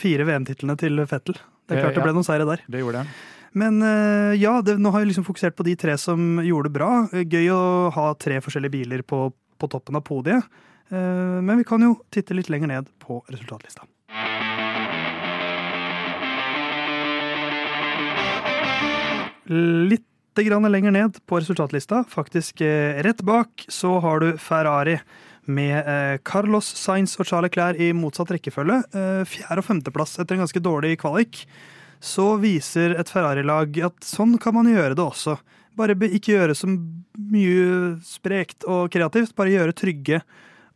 [0.00, 1.36] fire VM-titlene til Fettel.
[1.68, 2.64] Det er Eh, klart det ble noen seire der.
[2.68, 3.14] Det gjorde det.
[3.54, 6.76] Men eh, ja, det, nå har jeg liksom fokusert på de tre som gjorde det
[6.80, 6.90] bra.
[7.12, 7.62] Eh, Gøy å
[7.94, 9.26] ha tre forskjellige biler på,
[9.60, 10.42] på toppen av podiet.
[10.90, 13.84] Eh, Men vi kan jo titte litt lenger ned på resultatlista.
[19.90, 20.06] Litt
[20.40, 24.96] grann lenger ned på resultatlista, faktisk eh, rett bak, så har du Ferrari
[25.44, 28.78] med eh, Carlos Sainz og Charles Clair i motsatt rekkefølge.
[28.96, 31.44] Eh, Fjerde- og femteplass etter en ganske dårlig kvalik.
[32.02, 35.36] så viser et Ferrari-lag at sånn kan man gjøre det også.
[35.78, 40.18] Bare ikke gjøre så mye sprekt og kreativt, bare gjøre trygge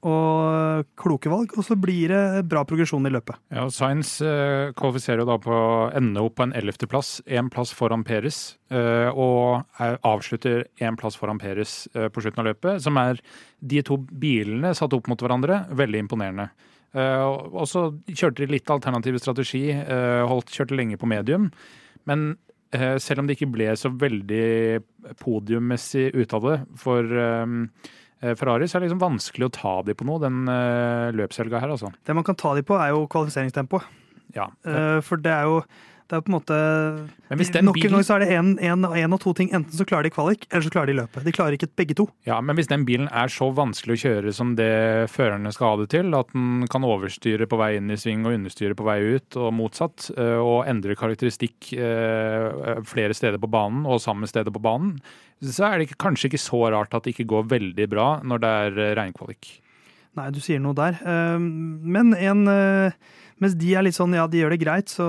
[0.07, 3.41] og kloke valg, og så blir det bra progresjon i løpet.
[3.55, 7.75] Ja, Science eh, kvalifiserer jo da på å ende opp på en ellevteplass, én plass
[7.75, 12.85] foran Peres, eh, og er, avslutter én plass foran Peres eh, på slutten av løpet,
[12.87, 13.21] som er
[13.61, 16.51] de to bilene satt opp mot hverandre, veldig imponerende.
[16.97, 21.51] Eh, og så kjørte de litt alternativ strategi, eh, holdt, kjørte lenge på medium,
[22.09, 22.29] men
[22.73, 24.81] eh, selv om det ikke ble så veldig
[25.21, 27.17] podiummessig ut av det for
[28.23, 31.61] eh, Ferrari, så er det liksom vanskelig å ta de på noe den eh, løpshelga
[31.63, 31.93] her, altså.
[32.07, 33.83] Det man kan ta de på, er jo kvalifiseringstempo.
[34.37, 34.51] Ja.
[34.67, 35.61] Eh, For det er jo
[36.07, 36.57] det er på en måte
[37.27, 39.51] Men hvis den Nok en gang så er det en av to ting.
[39.57, 41.27] Enten så klarer de kvalik, eller så klarer de løpet.
[41.27, 42.07] De klarer ikke begge to.
[42.29, 45.81] Ja, men hvis den bilen er så vanskelig å kjøre som det førerne skal ha
[45.83, 49.01] det til, at den kan overstyre på vei inn i sving og understyre på vei
[49.17, 54.55] ut, og motsatt, eh, og endre karakteristikk eh, flere steder på banen og samme steder
[54.55, 54.97] på banen,
[55.43, 58.57] så er det kanskje ikke så rart at det ikke går veldig bra når det
[58.63, 59.57] er eh, regnkvalik.
[60.17, 60.97] Nei, du sier noe der.
[61.03, 62.93] Eh, Men en eh,
[63.43, 65.07] Mens de er litt sånn, ja, de gjør det greit, så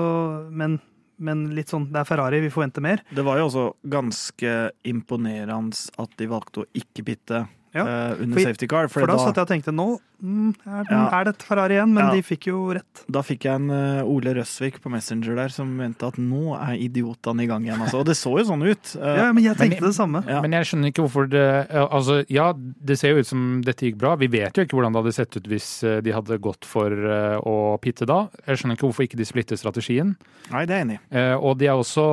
[0.52, 0.78] Men,
[1.18, 3.02] men litt sånn, det er Ferrari, vi forventer mer.
[3.14, 4.56] Det var jo også ganske
[4.88, 7.84] imponerende at de valgte å ikke pitte Ja.
[7.84, 8.88] eh, under For- safety car.
[8.88, 11.20] For, For da da, satt jeg og tenkte nå er, er, Ja.
[11.20, 12.10] er det et Ferrari igjen, men Ja.
[12.14, 13.04] de fikk jo rett.
[13.08, 16.74] da fikk jeg en uh, Ole Røsvik på Messenger der som mente at nå er
[16.74, 17.78] idiotene i gang igjen.
[17.80, 18.00] Altså.
[18.00, 18.96] Og det så jo sånn ut.
[18.96, 20.24] Uh, Ja, men jeg Men- tenkte det samme.
[20.26, 20.40] Ja.
[20.42, 23.96] Men jeg skjønner ikke hvorfor det Altså, ja, det ser jo ut som dette gikk
[23.98, 24.16] bra.
[24.16, 26.90] Vi vet jo ikke hvordan det hadde sett ut hvis eh, de hadde gått for
[26.90, 28.28] uh, å pitte da.
[28.46, 30.16] Jeg skjønner ikke hvorfor ikke de splitter strategien.
[30.50, 31.16] Nei, det er jeg enig i.
[31.16, 32.08] Eh, og de er også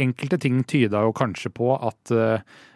[0.00, 2.12] Enkelte ting tyda jo kanskje på at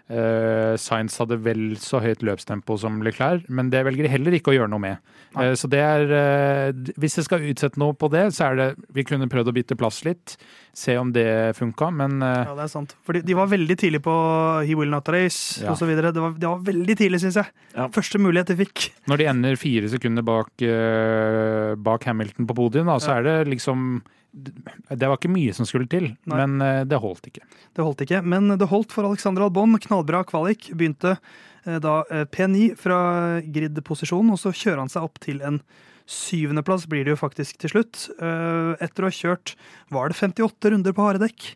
[0.09, 4.57] Science hadde vel så høyt løpstempo som Leclerc, men det velger de heller ikke å
[4.57, 5.03] gjøre noe med.
[5.37, 8.69] Eh, så det er eh, Hvis jeg skal utsette noe på det, så er det
[8.97, 10.37] Vi kunne prøvd å bytte plass litt,
[10.77, 12.95] se om det funka, men eh, Ja, det er sant.
[13.05, 14.15] For de var veldig tidlig på
[14.65, 15.77] He Will Not Race Ja.
[15.89, 16.13] videre.
[16.13, 17.53] Det var, det var veldig tidlig, syns jeg.
[17.77, 17.89] Ja.
[17.93, 18.91] Første mulighet de fikk.
[19.09, 23.37] når de ender fire sekunder bak, eh, bak Hamilton på podiet, da, så er det
[23.53, 24.01] liksom
[24.39, 26.39] Det var ikke mye som skulle til, Nei.
[26.39, 27.45] men eh, det holdt ikke.
[27.77, 29.77] Det holdt ikke, men det holdt for Alexander Albon.
[29.83, 30.71] Knallbra kvalik.
[30.79, 32.99] Begynte eh, da eh, P9 fra
[33.45, 35.61] grid-posisjonen, og så kjører han seg opp til en
[36.09, 38.07] syvendeplass, blir det jo faktisk til slutt.
[38.17, 39.53] Etter å ha kjørt
[39.93, 41.51] var det 58 runder på harde dekk.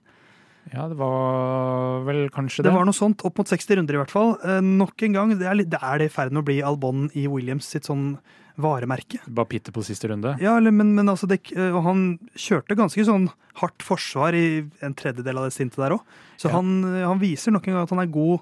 [0.74, 2.74] Ja, det var vel kanskje Det det.
[2.76, 4.34] var noe sånt, opp mot 60 runder i hvert fall.
[4.62, 7.08] Nok en gang, det er, litt, det er det i ferd med å bli Albon
[7.16, 8.18] i Williams sitt sånn
[8.60, 9.20] varemerke.
[9.26, 10.34] Bare pitte på siste runde.
[10.42, 12.02] Ja, men, men altså, det, og han
[12.36, 16.02] kjørte ganske sånn hardt forsvar i en tredjedel av det stintet der òg.
[16.40, 16.58] Så Ja.
[16.58, 18.40] han, han viser nok en gang at han er god,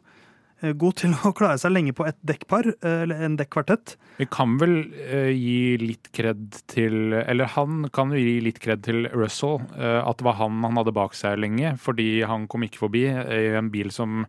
[0.62, 3.96] eh, god til å klare seg lenge på et dekkpar, eh, eller en dekkvartett.
[4.20, 8.82] Vi kan vel uh, gi litt kred til Eller han kan jo gi litt kred
[8.84, 9.62] til Russell.
[9.72, 13.06] Uh, at det var han han hadde bak seg lenge, fordi han kom ikke forbi
[13.08, 14.28] i en bil som eh,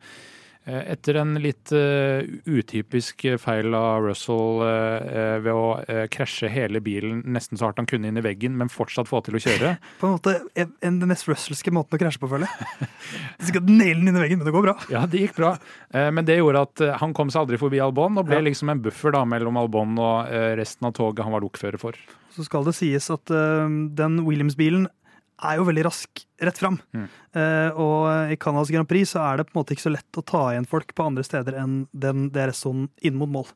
[0.65, 7.23] etter en litt eh, utypisk feil av Russell eh, ved å eh, krasje hele bilen
[7.33, 9.73] nesten så hardt han kunne inn i veggen, men fortsatt få til å kjøre.
[10.01, 12.89] På en måte en, en, den mest russelske måten å krasje på, føler jeg.
[13.41, 14.77] Du skal naile den inn i veggen, men det går bra.
[14.93, 15.55] Ja, det gikk bra.
[15.97, 18.69] Eh, Men det gjorde at eh, han kom seg aldri forbi Albon, og ble liksom
[18.71, 21.97] en buffer da mellom Albon og eh, resten av toget han var lokfører for.
[22.31, 23.65] Så skal det sies at eh,
[23.97, 24.85] den Williams-bilen
[25.41, 26.77] er jo veldig rask rett fram.
[26.95, 27.07] Mm.
[27.37, 30.19] Uh, og i Canadas Grand Prix så er det på en måte ikke så lett
[30.19, 33.49] å ta igjen folk på andre steder enn den DRS-sonen inn mot mål.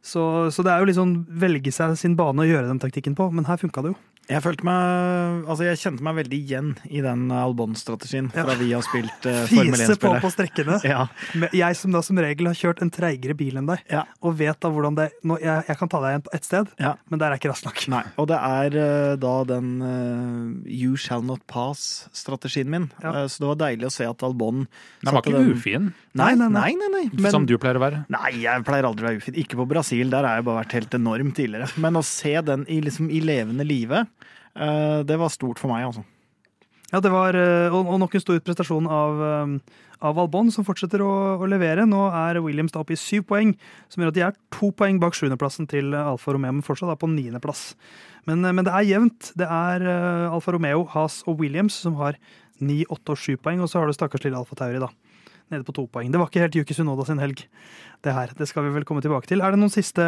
[0.00, 0.22] Så,
[0.54, 3.48] så det er jo liksom velge seg sin bane og gjøre den taktikken på, men
[3.48, 3.98] her funka det jo.
[4.30, 8.84] Jeg følte meg Altså, jeg kjente meg veldig igjen i den Albon-strategien fra vi har
[8.86, 10.22] spilt uh, Formel 1-spillet.
[10.22, 10.78] på strekkene.
[10.90, 11.06] Ja,
[11.56, 14.04] Jeg som da som regel har kjørt en treigere bil enn deg, Ja.
[14.22, 16.70] og vet da hvordan det nå, jeg, jeg kan ta deg igjen på ett sted,
[16.80, 16.94] ja.
[17.10, 17.82] men der er ikke raskt nok.
[17.92, 18.02] Nei.
[18.22, 22.88] Og det er uh, da den uh, you shall not pass-strategien min.
[23.02, 23.26] Ja.
[23.30, 24.66] Så det var deilig å se at Albon
[25.02, 26.86] Den var ikke den- ufin, Nei, Nei, nei, nei, nei.
[26.90, 28.00] nei, Men, som du pleier å være.
[28.10, 29.36] Nei, jeg pleier aldri å være ufin.
[29.38, 31.68] Ikke på Brasil, der har jeg bare vært helt enorm tidligere.
[31.78, 34.00] Men å se den i, liksom, i levende live,
[34.54, 36.02] det var stort for meg, altså.
[36.90, 41.04] Ja, det var, eh, og, nok en stor prestasjon av, eh, av Albon, som fortsetter
[41.04, 41.86] å, å levere.
[41.86, 43.52] Nå er Williams da oppe i syv poeng,
[43.88, 46.98] som gjør at de er to poeng bak sjuendeplassen til Alfa Romeo, men fortsatt da
[46.98, 47.76] på niendeplass.
[48.26, 49.30] Men, eh, men det er jevnt.
[49.38, 52.18] Det er eh, Alfa Romeo, Haas og Williams som har
[52.58, 54.90] ni, åtte og sju poeng, og så har du stakkars lille Alfa Tauri, da.
[55.50, 56.10] Nede på to poeng.
[56.12, 57.40] Det var ikke helt Yuki Sunoda sin helg,
[58.06, 58.30] det her.
[58.38, 59.42] Det skal vi vel komme tilbake til.
[59.42, 60.04] Er det noen siste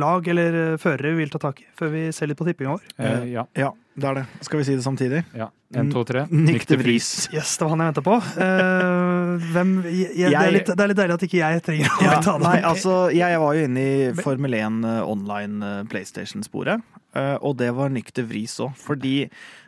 [0.00, 2.72] lag eller eh, førere vi vil ta tak i før vi ser litt på tippinga
[2.78, 2.86] vår?
[2.96, 3.44] Eh, ja.
[3.58, 3.74] Ja.
[3.96, 4.24] Det er det.
[4.44, 5.22] Skal vi si det samtidig?
[5.36, 5.46] Ja.
[5.76, 6.26] En, to, tre.
[6.28, 7.06] Nick de Vries.
[7.32, 8.16] Yes, det var han jeg venta på.
[8.36, 11.88] Uh, hvem, jeg, jeg, det, er litt, det er litt deilig at ikke jeg trenger
[11.94, 12.44] å Ja, ta det.
[12.44, 16.84] nei, altså, jeg var jo inne i Formel 1 uh, online uh, PlayStation-sporet,
[17.16, 18.76] eh, og det var Nick de Vries òg.
[18.84, 19.14] Fordi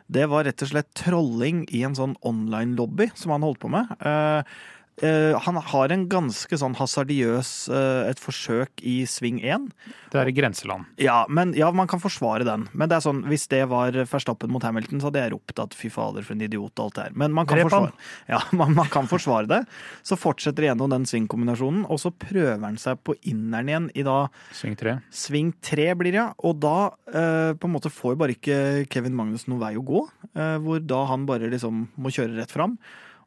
[0.09, 3.89] det var rett og slett trolling i en sånn online-lobby som han holdt på med.
[3.97, 4.59] Eh,
[5.05, 9.69] eh, han har en ganske sånn hasardiøs uh, et forsøk i sving 1.
[10.13, 10.87] Det er i grenseland.
[11.01, 12.67] Ja, men ja, man kan forsvare den.
[12.73, 15.75] Men det er sånn, hvis det var Verstappen mot Hamilton, så hadde jeg ropt at
[15.77, 17.17] fy fader, for en idiot og alt det her.
[17.23, 17.93] Men man kan, forsvare,
[18.33, 19.61] ja, man, man kan forsvare det.
[20.05, 24.19] Så fortsetter gjennom den svingkombinasjonen, og så prøver han seg på inneren igjen i da
[24.55, 24.99] Sving tre.
[25.13, 26.29] sving tre, blir det, ja.
[26.45, 30.07] Og da uh, på en måte får bare ikke Kevin Magnus noen vei å gå.
[30.39, 32.77] Hvor da han bare liksom må kjøre rett fram.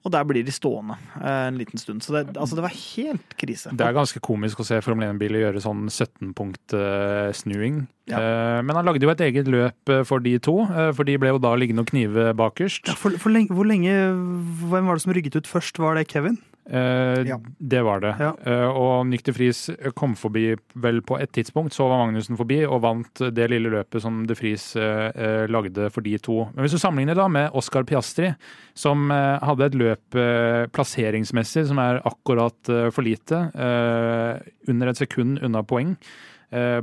[0.02, 2.02] Og der blir de stående eh, en liten stund.
[2.02, 3.70] Så det, altså, det var helt krise.
[3.70, 7.84] Det er ganske komisk å se Formel 1-biler gjøre sånn 17-punkt-snuing.
[8.10, 8.18] Ja.
[8.66, 11.30] Men han lagde jo et eget løp eh, for de to, eh, for de ble
[11.30, 12.90] jo da liggende og knive bakerst.
[12.90, 15.78] Ja, for, for lenge, hvor lenge Hvem var det som rygget ut først?
[15.78, 16.38] Var det Kevin?
[16.70, 17.38] Eh, Ja.
[17.58, 18.14] Det var det.
[18.20, 18.32] Ja.
[18.46, 22.60] Eh, og Nyk de Vries kom forbi vel på et tidspunkt, så var Magnussen forbi
[22.64, 26.48] og vant det lille løpet som de Friis eh, eh, lagde for de to.
[26.54, 28.32] Men hvis du sammenligner da med Oscar Piastri,
[28.78, 35.02] som eh, hadde et løp eh, plasseringsmessig som er akkurat for lite, eh, under et
[35.02, 35.96] sekund unna poeng,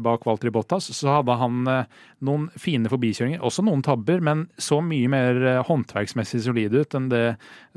[0.02, 4.80] bak Walter Bottas, så hadde han eh, noen fine forbikjøringer, også noen tabber, men så
[4.86, 7.26] mye mer eh, håndverksmessig solid ut enn det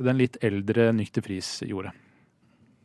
[0.00, 1.92] den litt eldre Nykter Friis gjorde.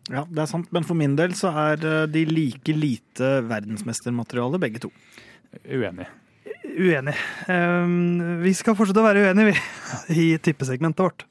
[0.07, 0.69] Ja, det er sant.
[0.75, 4.91] Men for min del så er eh, de like lite verdensmestermateriale, begge to.
[5.63, 6.07] Uenig.
[6.77, 7.15] Uenig.
[7.47, 11.27] Um, vi skal fortsette å være uenige, vi, i tippesegmentet vårt.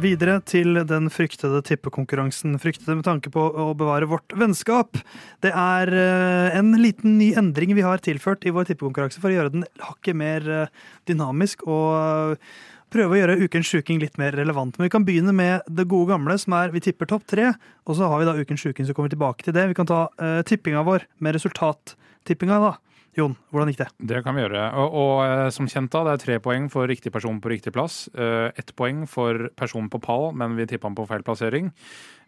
[0.00, 2.54] Videre til den fryktede tippekonkurransen.
[2.62, 4.96] Fryktede med tanke på å bevare vårt vennskap.
[5.44, 9.34] Det er eh, en liten ny endring vi har tilført i vår tippekonkurranse for å
[9.34, 10.72] gjøre den hakket mer eh,
[11.10, 12.52] dynamisk og eh,
[12.94, 14.78] prøve å gjøre Ukens sjuking litt mer relevant.
[14.78, 17.50] Men vi kan begynne med det gode gamle, som er vi tipper topp tre.
[17.86, 19.68] Og så har vi da Ukens sjuking, som kommer tilbake til det.
[19.70, 22.76] Vi kan ta eh, tippinga vår med resultattippinga, da.
[23.18, 23.88] Jon, hvordan gikk det?
[24.06, 24.62] Det kan vi gjøre.
[24.78, 27.72] Og, og eh, som kjent, da, det er tre poeng for riktig person på riktig
[27.74, 28.04] plass.
[28.14, 31.72] Eh, Ett poeng for person på pall, men vi tippa han på feil plassering.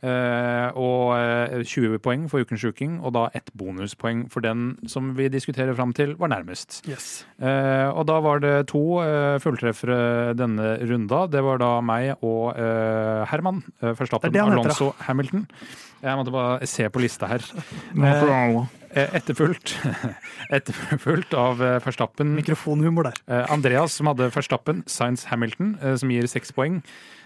[0.03, 5.13] Eh, og eh, 20 poeng for Ukens sjuking, og da ett bonuspoeng for den som
[5.15, 6.81] vi diskuterer fram til var nærmest.
[6.91, 7.23] Yes.
[7.39, 8.83] Og da var det to
[9.43, 11.25] fulltreffere denne runda.
[11.31, 12.59] Det var da meg og
[13.31, 13.63] Herman.
[13.79, 15.47] Heter, Alonso Hamilton.
[16.03, 17.47] Jeg måtte bare se på lista her.
[18.93, 19.71] Eh, Etterfulgt,
[20.53, 23.21] etterfulgt av eh, Verstappen Mikrofonhumor der.
[23.25, 26.83] eh, Andreas, som hadde Verstappen, Science Hamilton, eh, som gir seks poeng.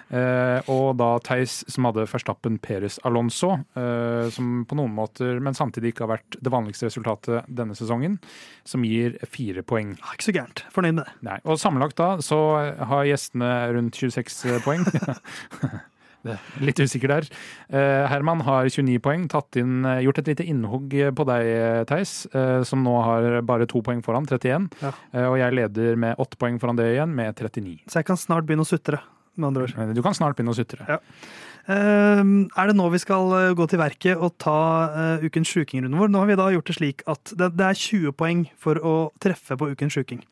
[0.07, 5.59] Uh, og da Theis, som hadde Verstappen, Peres Alonso, uh, som på noen måter, men
[5.59, 8.21] samtidig ikke har vært det vanligste resultatet denne sesongen,
[8.63, 9.97] som gir fire poeng.
[9.99, 10.63] Ja, ikke så gærent.
[10.71, 11.17] Fornøyd med det.
[11.27, 12.39] Nei, og sammenlagt da så
[12.87, 14.87] har gjestene rundt 26 poeng.
[16.65, 17.29] Litt usikker der.
[17.69, 19.27] Eh, Herman har 29 poeng,
[19.57, 23.83] inn, eh, gjort et lite innhogg på deg, Theis, eh, som nå har bare to
[23.83, 24.71] poeng foran, 31.
[24.83, 24.93] Ja.
[25.31, 27.83] Og jeg leder med åtte poeng foran det igjen, med 39.
[27.87, 29.01] Så jeg kan snart begynne å sutre,
[29.37, 29.95] med andre ord.
[29.95, 30.87] Du kan snart begynne å sutre.
[30.89, 30.99] Ja.
[31.69, 36.09] Ehm, er det nå vi skal gå til verket og ta ukens sjukingrunde vår?
[36.09, 39.59] Nå har vi da gjort det slik at det, er 20 poeng for å treffe
[39.59, 40.23] på ukens sjuking.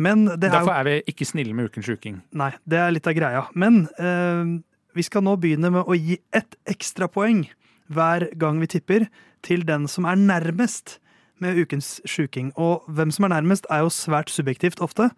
[0.00, 2.20] Men det er Derfor er vi ikke snille med Ukens sjuking.
[2.38, 3.42] Nei, det er litt av greia.
[3.58, 4.52] Men eh,
[4.96, 7.46] vi skal nå begynne med å gi ett ekstrapoeng
[7.92, 9.06] hver gang vi tipper
[9.44, 10.98] til den som er nærmest
[11.42, 12.52] med ukens sjuking.
[12.60, 15.10] Og hvem som er nærmest, er jo svært subjektivt ofte.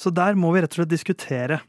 [0.00, 1.60] Så der må vi rett og slett diskutere.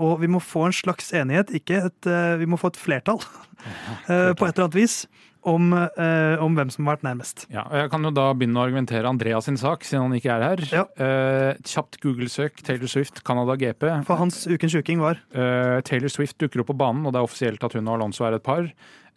[0.00, 3.20] Og vi må få en slags enighet, ikke et eh, Vi må få et flertall,
[4.08, 5.02] eh, på et eller annet vis,
[5.42, 7.46] om, eh, om hvem som har vært nærmest.
[7.50, 10.34] Ja, og Jeg kan jo da begynne å argumentere Andreas sin sak, siden han ikke
[10.34, 10.64] er her.
[10.70, 10.84] Ja.
[10.96, 14.04] Eh, kjapt Google-søk Taylor Swift, Canada GP.
[14.04, 17.26] For hans ukens uking var Eh, Taylor Swift dukker opp på banen, og det er
[17.26, 18.68] offisielt at hun og Alonso er et par.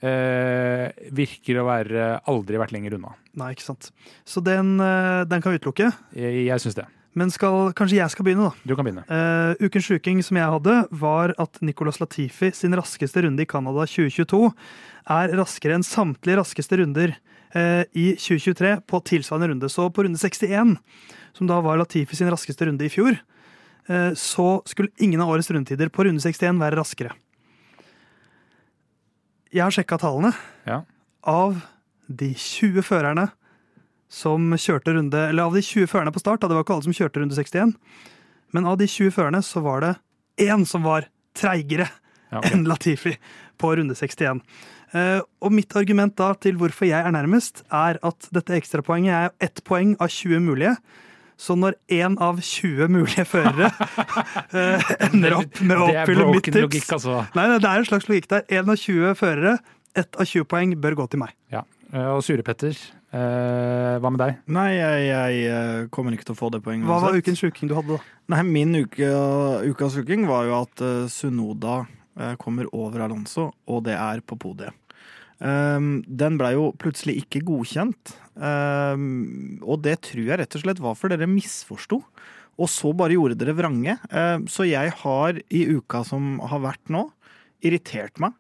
[0.03, 3.13] Eh, virker å være aldri vært lenger unna.
[3.39, 3.91] Nei, ikke sant.
[4.25, 5.93] Så den, eh, den kan utelukke.
[6.13, 6.87] Jeg, jeg syns det.
[7.13, 8.65] Men skal, kanskje jeg skal begynne, da.
[8.65, 9.05] Du kan begynne.
[9.05, 13.85] Uh, ukens sjuking som jeg hadde, var at Nicolas Latifi sin raskeste runde i Canada
[13.85, 14.49] 2022
[15.09, 17.15] er raskere enn samtlige raskeste runder
[17.55, 19.69] eh, i 2023 på tilsvarende runde.
[19.71, 20.77] Så på runde 61,
[21.37, 23.17] som da var Latifi sin raskeste runde i fjor,
[23.87, 27.13] eh, så skulle ingen av årets rundetider på runde 61 være raskere.
[29.53, 30.33] Jeg har sjekka tallene.
[30.65, 30.81] Ja.
[31.29, 31.59] Av
[32.07, 33.29] de 20 førerne
[34.13, 36.85] som kjørte runde Eller av de 20 førerne på start, da, det var ikke alle
[36.85, 37.73] som kjørte runde 61,
[38.53, 39.93] men av de 20 førerne så var det
[40.43, 41.87] én som var treigere
[42.33, 42.53] Ja, okay.
[42.53, 43.15] enn Latifi
[43.61, 44.41] på runde 61.
[44.93, 49.31] Eh, og mitt argument da til hvorfor jeg er nærmest, er at dette ekstrapoenget er
[49.41, 50.75] ett poeng av 20 mulige.
[51.43, 53.71] Så når én av 20 mulige førere
[54.53, 57.15] eh, ender opp med å oppfylle mitt tips logikk, altså.
[57.33, 58.43] Nei, nei, det er en slags logikk der.
[58.53, 59.55] Én av 20 førere,
[59.97, 61.33] ett av 20 poeng bør gå til meg.
[61.53, 61.63] Ja.
[61.89, 62.77] Eh, Og Sure-Petter,
[63.17, 64.37] eh, hva med deg?
[64.53, 66.85] Nei, jeg, jeg kommer ikke til å få det poenget.
[66.91, 68.15] Hva var ukens uking du hadde, da?
[68.35, 69.09] Nei, Min uke,
[69.73, 71.81] ukas uking var jo at Sunoda
[72.37, 74.69] kommer over Alonso, og det er på podiet.
[75.43, 80.79] Um, den blei jo plutselig ikke godkjent, um, og det tror jeg rett og slett
[80.83, 81.99] var for dere misforsto.
[82.61, 83.97] Og så bare gjorde dere vrange.
[84.13, 87.07] Um, så jeg har i uka som har vært nå,
[87.65, 88.37] irritert meg.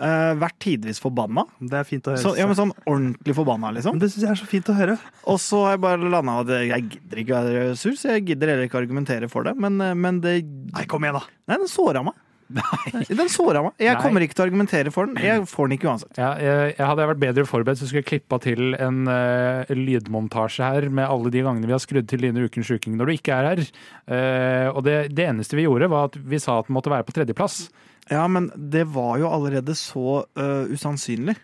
[0.00, 1.42] Vært tidvis forbanna.
[1.60, 2.22] Det er fint å høre.
[2.22, 3.98] Så, ja, men sånn ordentlig forbanna, liksom.
[4.00, 4.94] Det syns jeg er så fint å høre.
[5.28, 8.54] Og så har jeg bare landa at jeg gidder ikke være sur, så jeg gidder
[8.54, 9.52] heller ikke argumentere for det.
[9.60, 11.36] Men, eh, men det Nei, kom igjen, da.
[11.52, 12.16] Nei, den såra meg.
[13.20, 13.74] Den såra meg.
[13.80, 14.02] Jeg Nei.
[14.02, 15.18] kommer ikke til å argumentere for den.
[15.22, 16.18] Jeg får den ikke uansett.
[16.18, 19.70] Ja, jeg, jeg hadde jeg vært bedre forberedt, så skulle jeg klippa til en uh,
[19.76, 23.14] lydmontasje her med alle de gangene vi har skrudd til Line Ukens sjuking når du
[23.14, 23.62] ikke er her.
[24.10, 27.06] Uh, og det, det eneste vi gjorde, var at vi sa at den måtte være
[27.06, 27.62] på tredjeplass.
[28.10, 31.36] Ja, men det var jo allerede så uh, usannsynlig.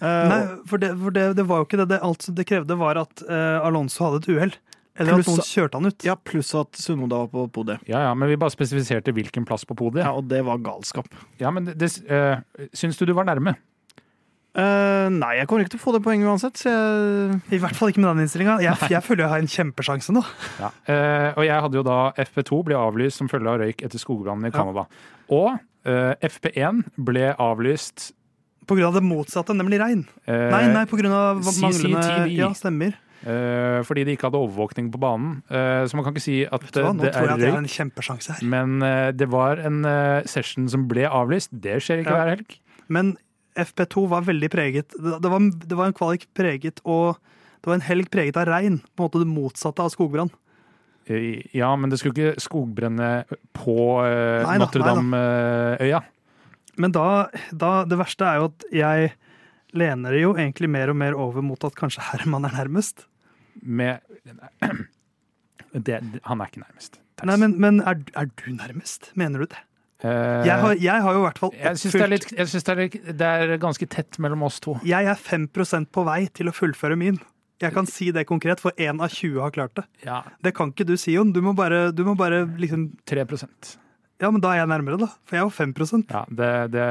[0.00, 1.90] Eh, Nei, for, det, for det, det var jo ikke det.
[1.92, 4.54] Det, alt som det krevde, var at Alonso hadde et uhell.
[5.00, 6.04] Eller Pluss- at noen kjørte han ut.
[6.04, 7.80] ja, pluss at Sunoda var på podiet.
[7.88, 10.04] Ja, ja, men vi bare spesifiserte hvilken plass på podiet.
[10.04, 11.08] Ja, og det var galskap.
[11.40, 13.56] Ja, men det, det, eh, Syns du du var nærme?
[14.50, 17.76] Uh, nei, jeg kommer ikke til å få det poenget uansett, så jeg I hvert
[17.78, 18.56] fall ikke med den innstillinga.
[18.64, 20.22] Jeg, jeg føler jeg har en kjempesjanse nå.
[20.58, 20.70] Ja.
[20.90, 24.50] Uh, og jeg hadde jo da FP2 ble avlyst som følge av røyk etter skogbrannen
[24.50, 24.86] i Ja.
[25.30, 28.10] Og uh, FP1 ble avlyst
[28.66, 30.02] På grunn av det motsatte, nemlig regn.
[30.26, 32.34] eh, Nei, nei, på grunn av manglende CCTV.
[32.34, 32.98] Ja, stemmer.
[33.24, 35.40] Eh, fordi de ikke hadde overvåkning på banen.
[35.50, 38.42] Eh, så man kan ikke si at eh, det er det røyk.
[38.42, 38.80] Men
[39.16, 39.82] det var en
[40.28, 41.52] session som ble avlyst.
[41.52, 42.22] Det skjer ikke Ja.
[42.24, 42.58] hver helg.
[42.88, 43.16] Men
[43.58, 47.18] FP2 var veldig preget Det, det, var, det var en kvalik preget og
[47.60, 48.78] det var en helg preget av regn.
[48.96, 50.30] På en måte det motsatte av skogbrann.
[51.52, 53.24] Ja, men det skulle ikke skogbrenne
[53.56, 56.00] på uh, Notre-Dame-øya.
[56.80, 59.10] Men da, da Det verste er jo at jeg
[59.76, 63.04] lener jo egentlig mer og mer over mot at kanskje Herman er nærmest.
[63.62, 64.00] Med
[65.72, 67.00] det, Han er ikke nærmest.
[67.28, 69.10] Nei, men, men er, er du nærmest?
[69.20, 69.58] Mener du det?
[70.02, 72.48] Eh, Jeg har, jeg har jo i hvert fall jeg syns det, er litt- jeg
[72.48, 74.78] synes det, er litt- det er ganske tett mellom oss to.
[74.88, 77.18] Jeg er 5% på vei til å fullføre min.
[77.60, 79.84] Jeg kan si det konkret, for én av 20 har klart det.
[80.06, 81.34] Ja, Det kan ikke du si, Jon.
[81.36, 83.26] Du må bare, du må bare liksom 3
[84.20, 85.06] Ja, men da er jeg nærmere, da.
[85.24, 86.86] For jeg jo 5% Ja, det, det,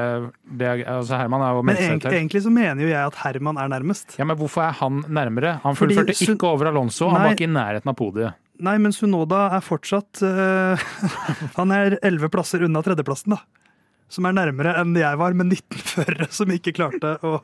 [0.58, 3.60] det er, altså Herman er jo Men seg egentlig, så mener jo jeg at Herman
[3.62, 4.16] er nærmest.
[4.18, 5.58] Ja, men hvorfor er han nærmere?
[5.62, 8.40] Han fullførte Fordi, ikke over Alonso, han var ikke i nærheten av podiet.
[8.60, 10.82] Nei, men Sunoda er fortsatt uh,
[11.58, 13.40] Han er elleve plasser unna tredjeplassen, da.
[14.10, 17.36] Som er nærmere enn jeg var, med 19 førere som ikke klarte å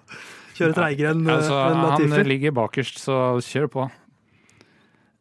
[0.59, 3.87] kjøre treigere enn Altså, enn han ligger bakerst, så kjør på.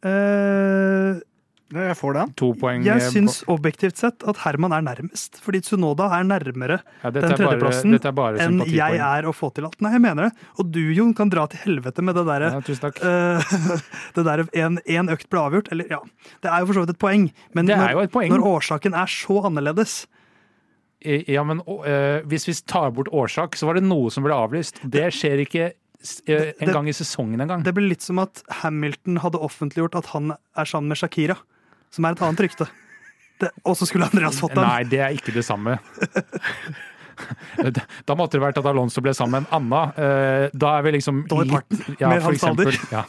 [0.05, 1.34] Eh, Ja,
[1.73, 2.31] Jeg får den.
[2.37, 2.83] To poeng.
[2.85, 7.25] jeg eh, syns objektivt sett at Herman er nærmest, fordi Tsunoda er nærmere ja, den
[7.33, 9.79] tredjeplassen bare enn jeg er å få til alt.
[9.81, 10.45] Nei, jeg mener det.
[10.61, 13.55] Og du, Jon, kan dra til helvete med det derre Ja, uh.
[14.15, 16.03] Det der en, en økt ble avgjort, eller ja,
[16.45, 17.25] det er jo for så vidt et poeng,
[17.57, 18.29] men når, et poeng.
[18.35, 19.95] når årsaken er så annerledes
[21.01, 24.83] Ja, men eh, hvis vi tar bort årsak, så var det noe som ble avlyst.
[24.85, 25.71] Det skjer ikke
[26.29, 27.65] en gang i sesongen engang.
[27.65, 31.39] Det blir litt som at Hamilton hadde offentliggjort at han er sammen med Shakira,
[31.95, 32.67] som er et annet rykte.
[33.67, 34.63] Og så skulle Andreas fått den.
[34.67, 35.77] Nei, det er ikke det samme.
[38.05, 39.81] Da måtte det vært at Alonso ble sammen med en Anna.
[39.95, 42.79] Eh, Da er vi liksom litt, ja, med for hans alder.
[42.91, 43.05] Ja.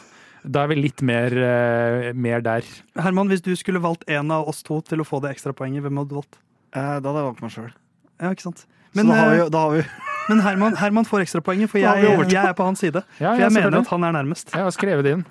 [0.46, 2.62] Da er vi litt mer, eh, mer der.
[3.02, 5.98] Herman, hvis du skulle valgt en av oss to til å få det ekstrapoenget, hvem
[5.98, 6.38] hadde du valgt?
[6.72, 7.72] Eh, da hadde jeg valgt meg sjøl.
[8.22, 8.62] Ja, ikke sant?
[8.94, 9.82] Så da har vi, da har vi
[10.28, 13.02] men Herman, Herman får ekstrapoenget, for jeg, jeg er på hans side.
[13.18, 14.52] Ja, For ja, jeg mener at han er nærmest.
[14.54, 15.24] Jeg har skrevet det inn.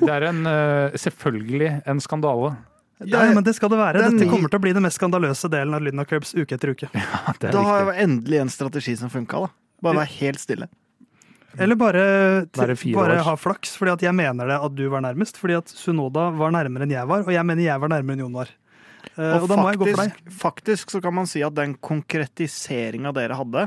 [0.00, 2.56] Det er en, eh, selvfølgelig en skandale.
[3.00, 3.96] Ja, ja, men det skal det være.
[4.02, 6.52] det Dette kommer til å bli den mest skandaløse delen av Lyden av Curbs uke
[6.58, 6.90] etter uke.
[6.92, 9.52] Det er Da har jeg endelig en strategi som funka, da.
[9.80, 10.68] Bare være helt stille.
[11.58, 12.02] Eller bare,
[12.54, 15.40] bare, bare ha flaks, fordi at jeg mener det at du var nærmest.
[15.40, 18.24] Fordi at Sunoda var nærmere enn jeg var, og jeg mener jeg var nærmere enn
[18.26, 18.52] Jon var.
[19.20, 23.66] Eh, og, Og faktisk, faktisk så kan man si at den konkretiseringa dere hadde,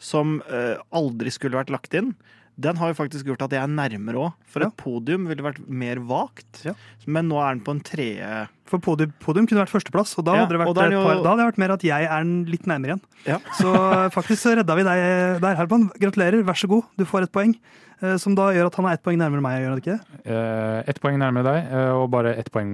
[0.00, 2.14] som eh, aldri skulle vært lagt inn,
[2.54, 4.34] den har jo faktisk gjort at jeg er nærmere òg.
[4.46, 4.68] For Ja.
[4.70, 6.60] et podium ville vært mer vagt.
[6.64, 6.72] Ja.
[7.04, 10.36] Men nå er den på en tredje For podium, podium kunne vært førsteplass, og da
[10.38, 12.94] Ja, hadde, og jo- par, da hadde det vært mer at jeg er litt nærmere
[12.94, 13.00] igjen.
[13.26, 13.38] Ja.
[13.58, 15.90] Så eh, faktisk så redda vi deg der, Herman.
[16.00, 16.84] Gratulerer, vær så god.
[16.96, 17.56] Du får et poeng.
[18.02, 20.20] Eh, som da gjør at han er ett poeng nærmere meg, gjør han ikke det?
[20.34, 22.72] Eh, ett poeng nærmere deg, eh, og bare ett poeng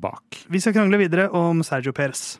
[0.00, 0.44] bak.
[0.48, 2.38] Vi skal krangle videre om Sergio Perez.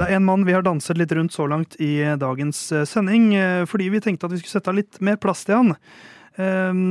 [0.00, 2.56] Det er en mann vi har danset litt rundt så langt i dagens
[2.88, 3.34] sending,
[3.68, 5.74] fordi vi tenkte at vi skulle sette av litt mer plass til han.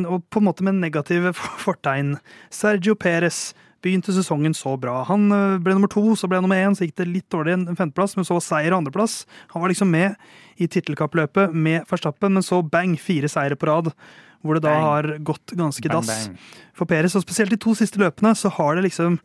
[0.05, 1.33] Og på en måte med negative
[1.65, 2.19] fortegn.
[2.53, 5.01] Sergio Perez begynte sesongen så bra.
[5.09, 7.55] Han eh, ble nummer to, så ble han nummer én, så gikk det litt dårlig
[7.55, 9.21] en femteplass, men så seier og andreplass.
[9.53, 10.17] Han var liksom med
[10.59, 13.93] i tittelkappløpet med Verstappen, men så bang, fire seire på rad.
[14.39, 14.85] Hvor det da Bang.
[14.85, 16.35] har gått ganske Bang, dass bang.
[16.73, 17.15] for Perez.
[17.19, 19.17] Og spesielt de to siste løpene så har det liksom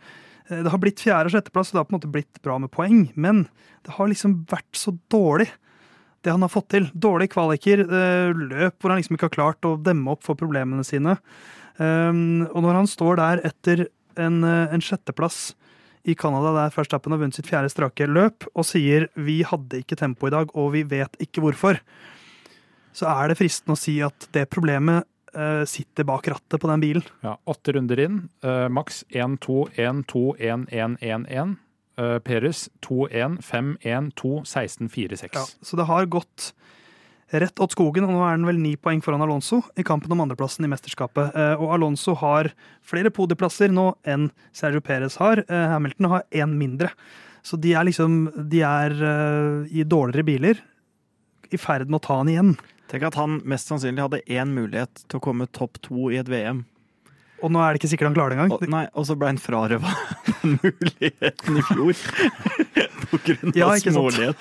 [0.49, 2.59] eh, Det har blitt fjerde- og sjetteplass, og det har på en måte blitt bra
[2.59, 3.13] med poeng.
[3.15, 3.45] Men
[3.87, 5.51] det har liksom vært så dårlig,
[6.25, 6.91] det han har fått til.
[6.95, 10.83] Dårlige kvaliker, eh, løp hvor han liksom ikke har klart å demme opp for problemene
[10.87, 11.19] sine.
[11.75, 13.89] Um, og når han står der etter
[14.21, 15.55] en, eh, en sjetteplass
[16.05, 19.97] i Canada, der Verstappen har vunnet sitt fjerde strake løp, og sier 'vi hadde ikke
[19.97, 21.81] tempo i dag, og vi vet ikke hvorfor',
[22.93, 25.05] så er det fristende å si at det problemet
[25.35, 27.03] eh, sitter bak rattet på den bilen.
[27.23, 28.29] Ja, åtte runder inn.
[28.45, 31.57] Uh, Max 1-2, 1-2, 1-1-1-1.
[31.99, 35.35] Uh, Perez 2-1, 5-1, 2, 16, 4, 6.
[35.35, 36.53] Ja, så det har gått
[37.43, 40.23] rett åt skogen, og nå er han vel ni poeng foran Alonso i kampen om
[40.25, 41.35] andreplassen i mesterskapet.
[41.35, 45.45] Eh, Og Alonso har flere podieplasser nå enn Sergio Perez har.
[45.49, 46.91] Eh, Hamilton har én mindre.
[47.45, 50.63] Så de er liksom De er eh, i dårligere biler
[51.53, 52.55] i ferd med å ta han igjen.
[52.89, 56.29] Tenk at han mest sannsynlig hadde én mulighet til å komme topp to i et
[56.29, 56.65] VM.
[57.45, 58.55] Og nå er det ikke sikkert han klarer det engang.
[58.57, 59.91] Og, nei, og så ble han frarøva
[60.55, 61.99] muligheten i fjor.
[63.11, 64.41] På grunn av Ja, smålighet.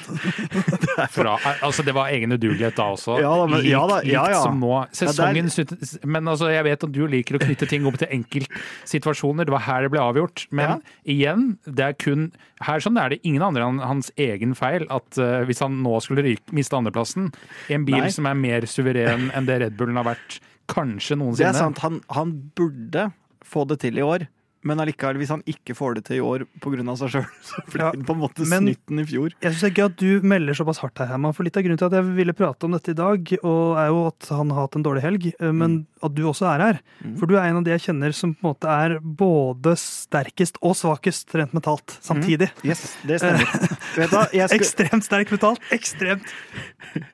[1.13, 1.33] Fra,
[1.65, 3.17] altså det var egen udugelighet da også.
[3.21, 4.41] Ja da, men- likt, ja da, ja, likt ja.
[4.45, 4.71] som nå.
[4.95, 8.09] Sesongen, Ja, slutt- men altså, jeg vet at du liker å knytte ting opp til
[8.15, 9.45] enkeltsituasjoner.
[9.49, 10.45] Det var her det ble avgjort.
[10.55, 12.29] Men igjen, det er kun
[12.63, 15.97] her sånn er det ingen andre enn hans egen feil at uh, hvis han nå
[16.05, 17.31] skulle ryke, miste andreplassen
[17.67, 18.11] i en bil Nei.
[18.13, 20.39] som er mer suveren enn det Red Bullen har vært
[20.71, 21.49] kanskje noensinne.
[21.49, 23.09] Det er sant, han, han burde
[23.43, 24.27] få det til i år.
[24.63, 26.95] Men allikevel, hvis han ikke får det til i år pga.
[26.95, 29.33] seg sjøl, så blir Ja, det på en måte snytten i fjor.
[29.43, 31.35] Jeg synes det er gøy at du melder såpass hardt her, Herman.
[31.35, 33.89] For litt av grunnen til at jeg ville prate om dette i dag, og er
[33.91, 36.79] jo at han har hatt en dårlig helg, men men at du også er her.
[37.03, 37.15] Mm.
[37.19, 40.59] For du er en av de jeg kjenner som på en måte er både sterkest
[40.63, 42.49] og svakest rent mentalt samtidig.
[42.67, 43.47] Yes, det stemmer.
[44.59, 45.63] Ekstremt sterk mentalt.
[45.75, 46.27] Ekstremt.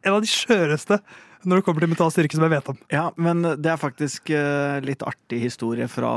[0.02, 1.00] En av de skjøreste
[1.44, 2.80] når det kommer til mental styrke som jeg vet om.
[2.92, 6.12] ja, men det er faktisk eh, litt artig historie fra,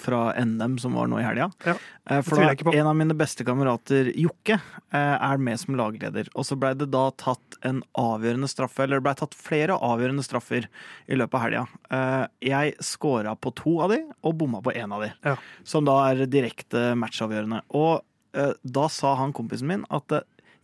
[0.00, 1.50] fra NM som var nå i helga.
[1.66, 1.76] Ja,
[2.10, 4.58] Eh, for da, en av mine beste kamerater, Jokke,
[4.92, 6.28] eh, er med som lagleder.
[6.34, 10.24] Og så blei det da tatt en avgjørende straffe, eller det blei tatt flere avgjørende
[10.26, 10.68] straffer
[11.08, 12.28] i løpet av helga.
[12.44, 15.12] Jeg scora på to av de, og bomma på én av de.
[15.24, 15.36] Ja.
[15.64, 17.62] Som da er direkte matchavgjørende.
[17.72, 18.04] Og
[18.34, 20.12] da sa han kompisen min at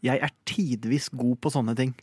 [0.05, 1.95] jeg er tidvis god på sånne ting.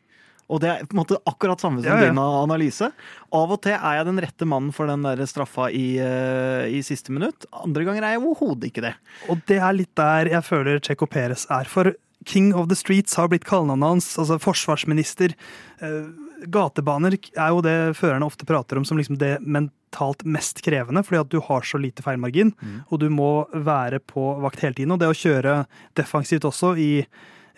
[0.50, 2.10] Og det er på en måte akkurat samme som Ja, ja.
[2.12, 2.88] din analyse.
[3.36, 6.80] Av og til er jeg den rette mannen for den der straffa i, eh, i
[6.88, 7.46] siste minutt.
[7.52, 8.94] Andre ganger er jeg overhodet ikke det.
[9.30, 11.66] Og det er litt der jeg føler Checo Perez er.
[11.68, 11.92] For
[12.26, 14.18] King of the Streets har blitt kallenavnet hans.
[14.18, 15.36] Altså forsvarsminister.
[15.82, 16.08] Eh,
[16.48, 21.20] gatebaner er jo det førerne ofte prater om som liksom det mentalt mest krevende, fordi
[21.20, 22.54] at du har så lite feilmargin,
[22.92, 24.92] og du må være på vakt hele tiden.
[24.94, 25.66] Og det å kjøre
[25.98, 26.92] defensivt også i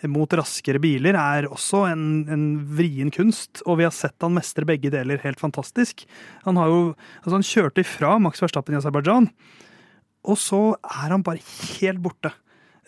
[0.08, 2.44] mot raskere biler er også en, en
[2.76, 6.06] vrien kunst, og vi har sett han mestre begge deler helt fantastisk.
[6.46, 6.78] Han har jo,
[7.20, 9.28] altså han kjørte ifra Max Verstappen i Aserbajdsjan,
[10.30, 11.42] og så er han bare
[11.80, 12.32] helt borte.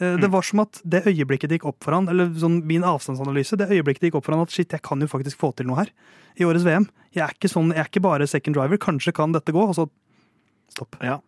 [0.00, 2.84] Eh, Det var som at det øyeblikket det gikk opp for han, eller sånn min
[2.84, 5.52] avstandsanalyse, det øyeblikket det gikk opp for han at shit, jeg kan jo faktisk få
[5.56, 5.92] til noe her
[6.40, 6.88] i årets VM.
[7.12, 9.76] Jeg er ikke, sånn, jeg er ikke bare second driver, kanskje kan dette gå, og
[9.76, 9.88] så
[10.72, 10.96] stopp.
[11.04, 11.18] Ja.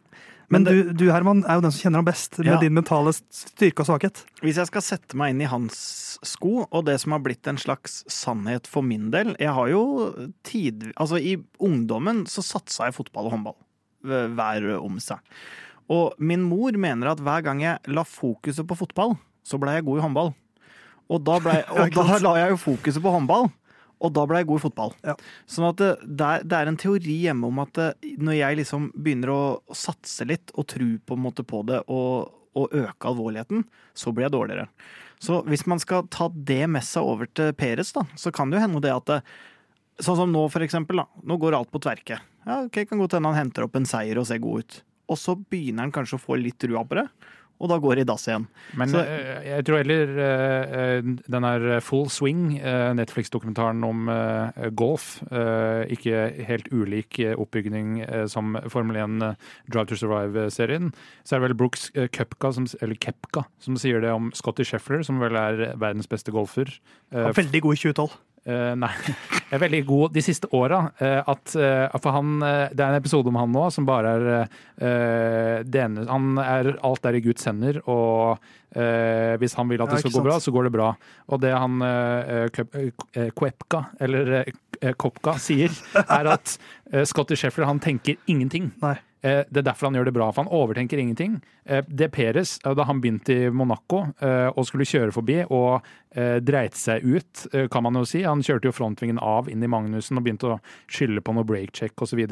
[0.50, 2.58] Men, Men det- du, du Herman, er jo den som kjenner ham best, med Ja.
[2.60, 4.24] din mentale styrke og svakhet.
[4.42, 7.56] Hvis jeg skal sette meg inn i hans sko, og det som har blitt en
[7.56, 12.94] slags sannhet for min del Jeg har jo tid Altså, i ungdommen så satsa jeg
[12.94, 13.56] fotball og håndball
[14.04, 15.18] hver- om seg.
[15.88, 19.84] Og min mor mener at hver gang jeg la fokuset på fotball, så ble jeg
[19.84, 20.34] god i håndball.
[21.10, 23.50] Og da, ble, og da la jeg jo fokuset på håndball,
[24.04, 24.94] og da ble jeg god i fotball.
[25.06, 25.14] Ja.
[25.50, 27.80] Sånn at det, det, er, en teori hjemme om at
[28.20, 29.42] når jeg liksom begynner å,
[29.74, 33.64] satse litt og tro på, en måte på det og, og øke alvorligheten,
[33.96, 34.68] så blir jeg dårligere.
[35.24, 38.58] Så hvis man skal ta det med seg over til Peres, da, så kan det
[38.58, 39.20] jo hende det at det,
[40.02, 40.98] Sånn som nå, for eksempel.
[40.98, 41.22] Da.
[41.22, 42.16] Nå går alt på tverke.
[42.42, 44.78] Ja, ok, Kan godt hende han henter opp en seier og ser god ut.
[45.06, 47.04] Og så begynner han kanskje å få litt trua på det,
[47.60, 48.46] og da går det i dass igjen.
[48.76, 51.00] Men Så- eh, jeg tror heller eh,
[51.30, 58.02] den er Full Swing, eh, Netflix-dokumentaren om eh, golf, eh, ikke helt ulik eh, oppbygning
[58.02, 59.34] eh, som Formel 1 eh,
[59.70, 60.92] Drive to Survive-serien,
[61.24, 65.04] så er det vel Brooks Kepka som, eller Kepka, som sier det om Scotty Scheffler,
[65.04, 66.68] som vel er verdens beste golfer.
[67.12, 68.10] Eh, veldig god i 2012.
[68.46, 68.90] eh, Nei,
[69.54, 70.80] er veldig god de siste åra.
[71.00, 74.26] Uh, at For han eh, Det er en episode om han nå som bare er
[75.64, 78.42] det ene Han er Alt er i Guds hender, og
[78.74, 80.88] hvis han vil at Ja, det skal gå bra, så går det bra.
[81.30, 82.48] Og det han eh,
[84.02, 84.32] eller
[84.98, 85.70] Kopka, sier,
[86.18, 86.56] er at
[87.06, 88.72] Scotty Sheffield han tenker ingenting.
[88.82, 88.96] Nei.
[89.24, 91.42] Eh, Det er derfor han gjør det bra, for han overtenker ingenting.
[91.64, 95.82] Eh, Det Peres, eh, da han begynte i Monaco og skulle kjøre forbi og
[96.14, 98.22] dreit seg ut, kan man jo si.
[98.22, 101.96] Han kjørte jo frontvingen av inn i Magnussen og begynte å skylde på noe breakcheck
[102.00, 102.20] osv.
[102.20, 102.26] Og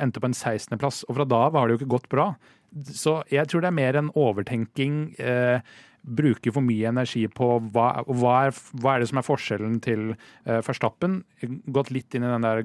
[0.00, 1.04] endte på en 16.-plass.
[1.08, 2.34] Og fra da av har det jo ikke gått bra.
[2.86, 5.14] Så jeg tror det er mer en overtenking.
[6.02, 10.16] Bruker for mye energi på hva, hva, er, hva er det som er forskjellen til
[10.46, 11.24] eh, Verstappen.
[11.70, 12.62] Gått litt inn i den der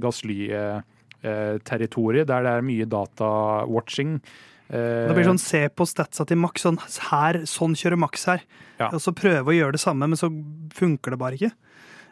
[1.23, 4.19] Gasly-territoriet, der det er mye data-watching.
[4.67, 6.65] Det blir sånn se på statsa til Max.
[6.65, 8.43] Sånn, her, sånn kjører Max her.
[8.79, 8.89] Ja.
[8.91, 10.29] Og så prøve å gjøre det samme, men så
[10.75, 11.53] funker det bare ikke.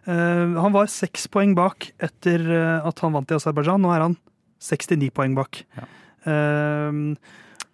[0.06, 3.82] Eh, han var seks poeng bak etter eh, at han vant i Aserbajdsjan.
[3.82, 4.18] Nå er han
[4.62, 5.64] 69 poeng bak.
[5.78, 5.88] Ja.
[6.26, 7.18] Um,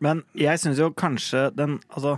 [0.03, 2.17] Men jeg syns jo kanskje den Altså,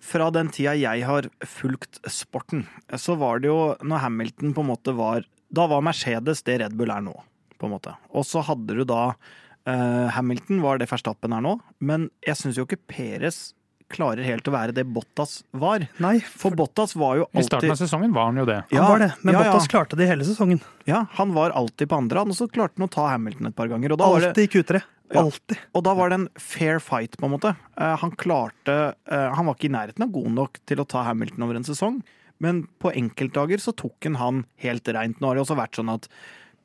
[0.00, 2.62] fra den tida jeg har fulgt sporten,
[2.96, 6.78] så var det jo når Hamilton på en måte var Da var Mercedes det Red
[6.78, 7.12] Bull er nå,
[7.58, 7.94] på en måte.
[8.14, 12.60] Og så hadde du da uh, Hamilton var det Verstappen er nå, men jeg syns
[12.60, 13.48] jo ikke Peres
[13.88, 15.86] klarer helt å være det Bottas var.
[16.02, 18.58] nei, For Bottas var jo alltid I starten av sesongen var han jo det.
[18.68, 19.08] han Ja, var det.
[19.22, 19.54] Men ja, ja.
[19.54, 20.60] Bottas klarte det hele sesongen.
[20.88, 23.70] Ja, han var alltid på andre, og så klarte han å ta Hamilton et par
[23.72, 23.94] ganger.
[23.94, 24.82] Og da var det Alltid i Q3.
[25.08, 25.22] Ja.
[25.22, 25.60] Alltid.
[25.72, 27.54] Og da var det en fair fight, på en måte.
[27.80, 31.06] Uh, han klarte uh, Han var ikke i nærheten av god nok til å ta
[31.06, 32.02] Hamilton over en sesong,
[32.44, 35.16] men på enkeltdager så tok han han helt reint.
[35.18, 36.10] Nå har det også vært sånn at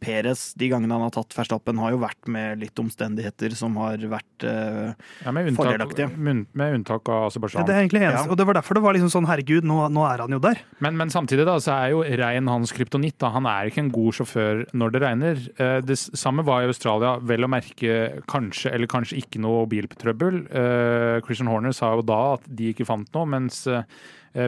[0.04, 3.98] Perez, de gangene han har tatt Verstappen, har jo vært med litt omstendigheter som har
[4.12, 4.92] vært eh,
[5.24, 6.10] Ja, med, unntak, Fordelaktige.
[6.20, 7.66] med unntak av Ja, Aserbajdsjan.
[7.70, 8.26] det er egentlig eneste.
[8.28, 8.32] Ja.
[8.36, 10.62] Og det var derfor det var liksom sånn herregud, nå, nå er han jo der.
[10.84, 13.18] Men, men samtidig da, så er jo rein hans kryptonitt.
[13.24, 13.32] da.
[13.38, 15.44] Han er ikke en god sjåfør når det regner.
[15.58, 17.16] Eh, Det samme var i Australia.
[17.24, 20.44] Vel å merke kanskje eller kanskje ikke noe biltrøbbel.
[20.52, 23.84] Eh, Christian Horner sa jo da at de ikke fant noe, mens eh,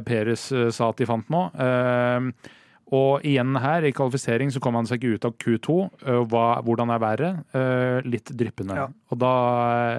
[0.06, 1.50] Peres eh, sa at de fant noe.
[2.94, 5.78] Og igjen her, i kvalifisering, så kom han seg ikke ut av Q2.
[6.06, 7.40] Eh, Hva, hvordan er været?
[7.58, 8.78] Eh, litt dryppende.
[8.78, 8.88] Ja.
[9.10, 9.32] Og da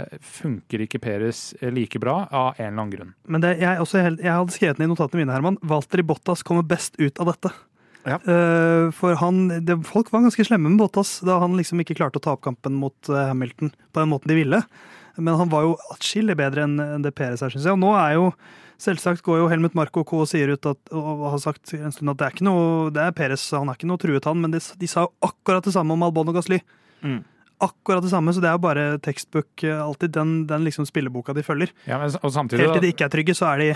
[0.05, 3.15] eh, funker ikke Peres like bra, av en eller annen grunn.
[3.27, 5.59] Men det, jeg, også jeg hadde skrevet ned i notatene mine, Herman.
[5.67, 7.51] Walter Bottas kommer best ut av dette.
[8.07, 8.21] Ja.
[8.23, 12.23] Eh, for han, det, folk var ganske slemme med Bottas da han liksom ikke klarte
[12.23, 14.63] å ta opp kampen mot Hamilton på den måten de ville.
[15.17, 17.77] Men han var jo atskillig bedre enn det Peres er, syns jeg.
[17.77, 18.31] Og nå er jo
[18.77, 22.13] Selvsagt går jo Helmut Marko K og sier ut at, og har sagt en stund
[22.13, 24.43] at det er ikke noe, det er Peres, han er ikke noe truet, han.
[24.43, 26.59] Men de, de sa jo akkurat det samme om Albon og Gasly.
[27.01, 27.23] Mm.
[27.65, 30.13] Akkurat det samme, så det er jo bare tekstbook eh, alltid.
[30.19, 31.73] Den, den liksom spilleboka de følger.
[31.89, 33.71] Ja, men, samtidig Helt til de ikke er trygge, så er de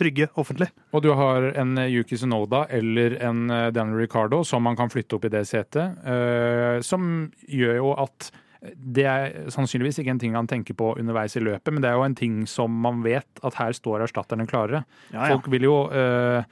[0.00, 0.70] trygge offentlig.
[0.96, 4.88] Og du har en eh, Yuki Sunoda eller en eh, Daniel Ricardo som man kan
[4.88, 5.98] flytte opp i det setet.
[6.08, 11.36] uh, som gjør jo at det er sannsynligvis ikke en ting han tenker på underveis
[11.38, 14.48] i løpet, men det er jo en ting som man vet at her står erstatterne
[14.50, 14.82] klarere.
[15.12, 15.36] Ja, ja.
[15.36, 16.42] Folk vil jo eh,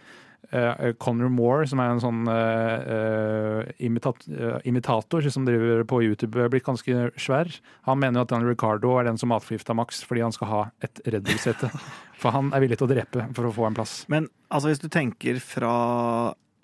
[0.54, 4.28] eh, Conor Moore, som er en sånn eh, imitat,
[4.70, 7.50] imitator som driver på YouTube, er blitt ganske svær.
[7.90, 10.64] Han mener jo at Daniel Ricardo er den som matforgifta Max fordi han skal ha
[10.86, 11.72] et Red Bull-sete.
[12.22, 13.98] For han er villig til å drepe for å få en plass.
[14.08, 15.74] Men altså, hvis du tenker fra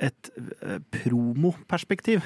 [0.02, 0.30] et
[0.66, 2.24] eh, promoperspektiv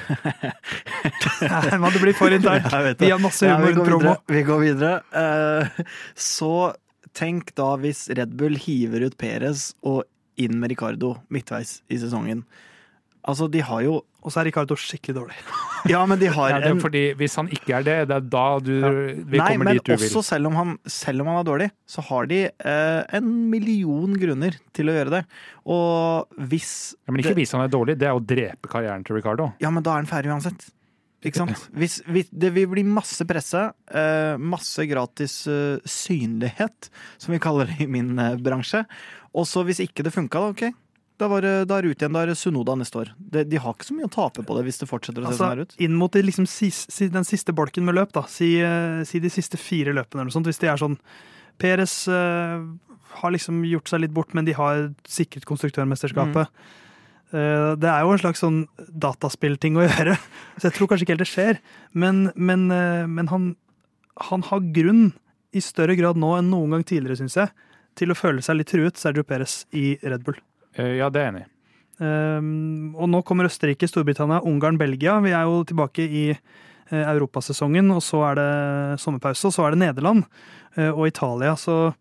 [1.76, 2.70] men det blir for internt.
[3.02, 4.14] Vi har masse Ja, vi humor går promo.
[4.14, 4.36] videre.
[4.36, 4.92] Vi går videre.
[5.12, 5.82] Eh,
[6.16, 6.50] Så
[7.16, 10.04] tenk da hvis Red Bull hiver ut Perez og
[10.40, 12.42] inn med Ricardo midtveis i sesongen.
[13.26, 15.38] Altså, de har jo Og så er Ricardo skikkelig dårlig.
[15.86, 18.16] Ja, men de har Ja, det er en fordi Hvis han ikke er det, det
[18.16, 21.30] er da du, vi Nei, kommer men dit du også selv om, han, selv om
[21.30, 25.20] han er dårlig, så har de eh, en million grunner til å gjøre det.
[25.70, 29.06] Og hvis Ja, men ikke det, vis han er dårlig, det er å drepe karrieren
[29.06, 29.52] til Ricardo.
[29.62, 30.66] Ja, men da er han ferdig uansett.
[31.26, 31.68] Ikke sant?
[31.74, 36.90] Hvis, hvis, det vil bli masse presse, eh, masse gratis eh, synlighet,
[37.22, 38.84] som vi kaller det i min eh, bransje.
[39.36, 40.85] Og så hvis ikke det funka, da, ok.
[41.16, 42.12] Da, var det, da er ut igjen.
[42.12, 43.12] Da er Sunoda neste år.
[43.16, 45.38] De, de har ikke så mye å tape på det hvis det fortsetter å se
[45.38, 45.84] sånn her Altså, ut.
[45.86, 48.26] inn mot de liksom si, si, den siste bolken med løp, da.
[48.28, 50.50] Si, eh, si de siste fire løpene eller noe sånt.
[50.50, 50.98] Hvis de er sånn
[51.56, 52.60] Peres uh,
[53.22, 56.52] har liksom gjort seg litt bort, men de har sikret konstruktørmesterskapet.
[57.34, 58.58] Eh, det er jo en slags sånn
[58.92, 60.18] dataspillting å gjøre,
[60.58, 61.62] så jeg tror kanskje ikke helt det skjer.
[61.96, 63.54] Men, men, uh, men han,
[64.28, 65.08] han har grunn,
[65.56, 67.48] i større grad nå enn noen gang tidligere, syns jeg,
[67.96, 70.36] til å føle seg litt truet, Sergio Perez, i Red Bull.
[70.78, 71.50] Eh, Ja, det er jeg enig i.
[71.98, 75.14] Um, og nå kommer Østerrike, Storbritannia, Ungarn, Belgia.
[75.24, 79.72] Vi er jo tilbake i uh, europasesongen, og så er det sommerpause, og så er
[79.72, 80.26] det Nederland
[80.76, 81.54] uh, og Italia.
[81.56, 81.94] Så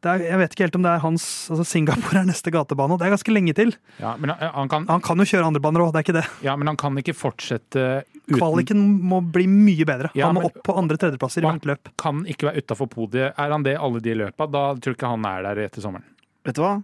[0.00, 2.94] det er, jeg vet ikke helt om det er hans altså Singapore er neste gatebane,
[2.94, 3.74] og det er ganske lenge til.
[3.98, 6.16] Ja, men han, han kan, Han kan jo kjøre andre baner òg, det er ikke
[6.20, 6.24] det.
[6.46, 7.84] ja, men han kan ikke fortsette
[8.30, 10.12] uten Kvaliken må bli mye bedre.
[10.14, 11.90] Ja, han må men- opp på andre-tredjeplasser i hvert løp.
[11.98, 13.34] Kan ikke være utafor podiet.
[13.34, 16.06] Er han det alle de løpa, da tror jeg ikke han er der etter sommeren.
[16.46, 16.76] Vet du hva?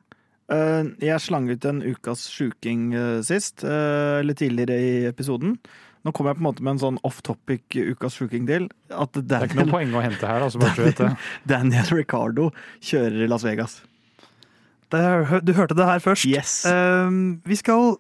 [0.53, 5.57] Eh, Jeg slang ut en ukas sjuking eh, sist, eh, eller tidligere i episoden.
[6.07, 8.69] Nå kommer jeg på en måte med en sånn off topic ukas sjuking til.
[8.87, 10.45] Det er ikke noe poeng å hente her.
[10.47, 11.11] altså det.
[11.51, 13.81] Daniel Ricardo kjører i Las Vegas.
[14.95, 15.03] Det,
[15.43, 16.29] du hørte det her først.
[16.31, 16.61] Yes!
[16.71, 17.97] Ehm, vi skal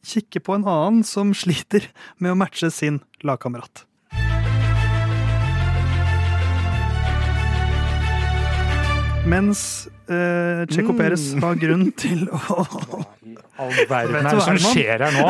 [0.00, 3.84] kikke på en annen som sliter med å matche sin lagkamerat.
[9.28, 10.98] Mens uh, Checo Mm.
[11.00, 12.66] Perez har grunn til å
[13.62, 15.26] All verden er det som skjer her nå.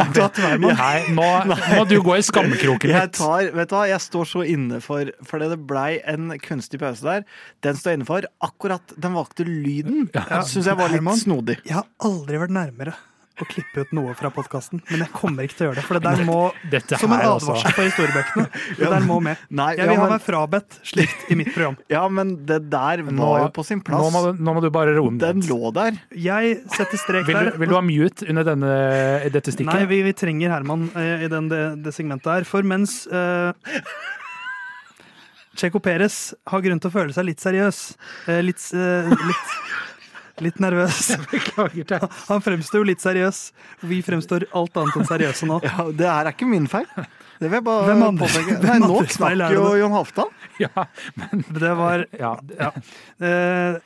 [0.72, 3.18] Nei, nå, nå må du gå i skammekroken Jeg litt.
[3.18, 7.05] tar, vet du hva, jeg står så inne for For det blei en kunstig pause
[7.05, 7.26] der.
[7.66, 8.26] Den står jeg inne for.
[8.47, 10.43] Akkurat den valgte lyden Ja.
[10.49, 11.59] syns jeg var litt snodig.
[11.66, 12.95] Jeg har aldri vært nærmere
[13.43, 15.84] å klippe ut noe fra podkasten, men jeg kommer ikke til å gjøre det.
[15.88, 16.38] For det der må,
[16.72, 17.53] Dette som en altså.
[17.53, 18.47] advarsel for historiebøkene,
[18.80, 19.43] det der må med.
[19.51, 21.76] Nei, Jeg ja, men, ha meg frabedt slikt i mitt program.
[21.97, 24.09] ja, men det der var Nå- jo på sin Nå plass.
[24.14, 25.99] må, nå må du bare roe Den lå der.
[26.14, 27.53] Jeg setter strek Vil, der.
[27.61, 28.72] vil du ha mute under denne,
[29.28, 29.86] dette Nei, stikket?
[29.90, 32.49] vi, vi trenger Herman eh, i den, det, det segmentet her.
[32.49, 33.53] For mens uh,
[35.59, 37.80] Checo Perez har grunn til å føle seg litt seriøs,
[38.32, 39.51] eh, litt, litt,
[40.45, 41.12] litt nervøs.
[42.30, 43.40] Han fremstår jo litt seriøs.
[43.88, 45.61] Vi fremstår alt annet enn seriøse nå.
[45.68, 46.88] Ja, det her er ikke min feil.
[47.43, 48.59] Det vil jeg bare Hvem andre- påpeke.
[48.62, 50.36] Nei, nå er det jo John Halvdan.
[50.62, 50.84] Ja,
[51.59, 52.70] Det var ja, ja.
[53.22, 53.80] Eh,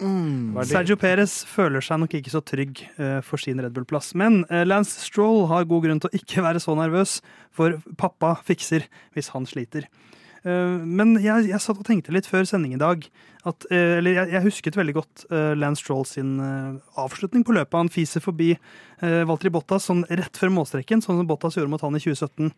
[0.00, 0.54] Mm.
[0.64, 4.14] Sergio Perez føler seg nok ikke så trygg eh, for sin Red Bull-plass.
[4.16, 7.18] Men eh, Lance Stroll har god grunn til å ikke være så nervøs,
[7.52, 9.84] for pappa fikser hvis han sliter.
[10.44, 13.04] Eh, men jeg, jeg satt og tenkte litt før sending i dag
[13.48, 16.34] at eh, Eller jeg, jeg husket veldig godt eh, Lance Stroll sin
[17.00, 17.76] avslutning på løpet.
[17.76, 18.54] Han fiser forbi
[19.00, 22.50] Valtteri Bottas sånn rett før målstreken, sånn som Bottas gjorde mot han i 2017.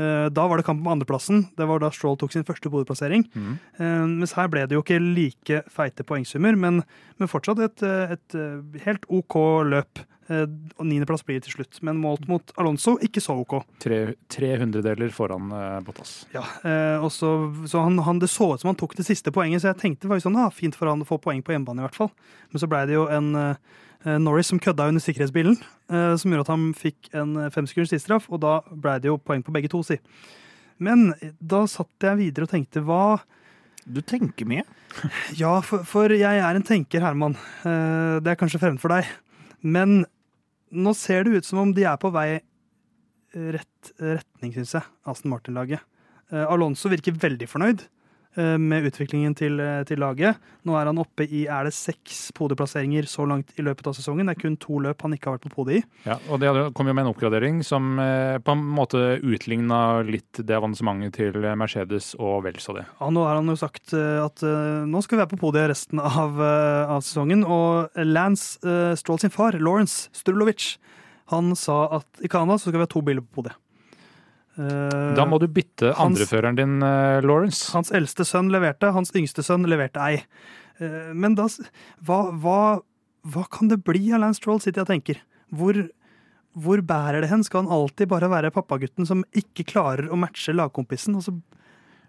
[0.00, 1.42] Eh, da var det kamp om andreplassen.
[1.58, 3.26] Det var da Stroll tok sin første hovedplassering.
[3.36, 6.80] Eh, mens her ble det jo ikke like feite poengsummer, men,
[7.20, 8.40] men fortsatt et, et
[8.86, 9.36] helt OK
[9.68, 10.00] løp.
[10.32, 10.46] Eh,
[10.78, 13.58] Og niendeplass blir det til slutt, men målt mot Alonso ikke så OK.
[13.82, 13.98] tre,
[14.32, 16.14] tre hundredeler foran uh, Bottas.
[16.32, 17.30] Ja, eh, og så,
[17.68, 20.08] så han, han, Det så ut som han tok det siste poenget, så jeg tenkte
[20.10, 21.82] faktisk sånn, ah, fint for han å få poeng på hjemmebane.
[21.84, 22.12] i hvert fall.
[22.52, 25.58] Men så ble det jo en eh, Norris som kødda under sikkerhetsbilen,
[25.92, 29.18] eh, som gjorde at han fikk en eh, femsekunders tidsstraff, og da ble det jo
[29.22, 29.98] poeng på begge to, si.
[30.82, 33.20] Men da satt jeg videre og tenkte hva
[33.86, 34.62] Du tenker mye.
[35.38, 37.36] Ja, for, for jeg er en tenker, Herman.
[37.66, 39.06] Eh, Det er kanskje fremmed for deg.
[39.62, 40.04] Men
[40.72, 42.40] nå ser det ut som om de er på vei
[43.32, 45.84] rett retning, syns jeg, Aston Martin-laget.
[46.32, 47.86] Eh, Alonso virker veldig fornøyd
[48.36, 50.38] med utviklingen til, eh, til laget.
[50.64, 54.26] Nå er han oppe i er det seks podieplasseringer så langt i løpet av sesongen.
[54.26, 56.08] Det er kun to løp han ikke har vært på podiet i.
[56.08, 60.40] Ja, og det kom jo med en oppgradering som eh, på en måte utligna litt
[60.40, 62.86] det avansementet til Mercedes og vel så det.
[63.00, 65.70] Ja, nå har han jo sagt eh, at eh, nå skal vi være på podiet
[65.72, 67.44] resten av, eh, av sesongen.
[67.44, 68.58] Og Lance
[68.98, 70.76] Stroll sin far, Lawrence Strulovic,
[71.32, 73.61] han sa at i Canada så skal vi ha to biler på podiet.
[74.58, 77.72] Eh, Da må du bytte andreføreren din, eh, Lawrence.
[77.72, 80.22] Hans eldste sønn leverte, hans yngste sønn leverte ei.
[80.80, 81.48] Eh, Men da
[82.04, 82.82] hva, hva,
[83.24, 85.22] hva kan det bli av Lance Troll, sitter jeg og tenker.
[85.54, 85.90] Hvor,
[86.58, 87.44] hvor bærer det hen?
[87.44, 91.14] Skal han alltid bare være pappagutten som ikke klarer å matche lagkompisen?
[91.16, 91.40] Altså,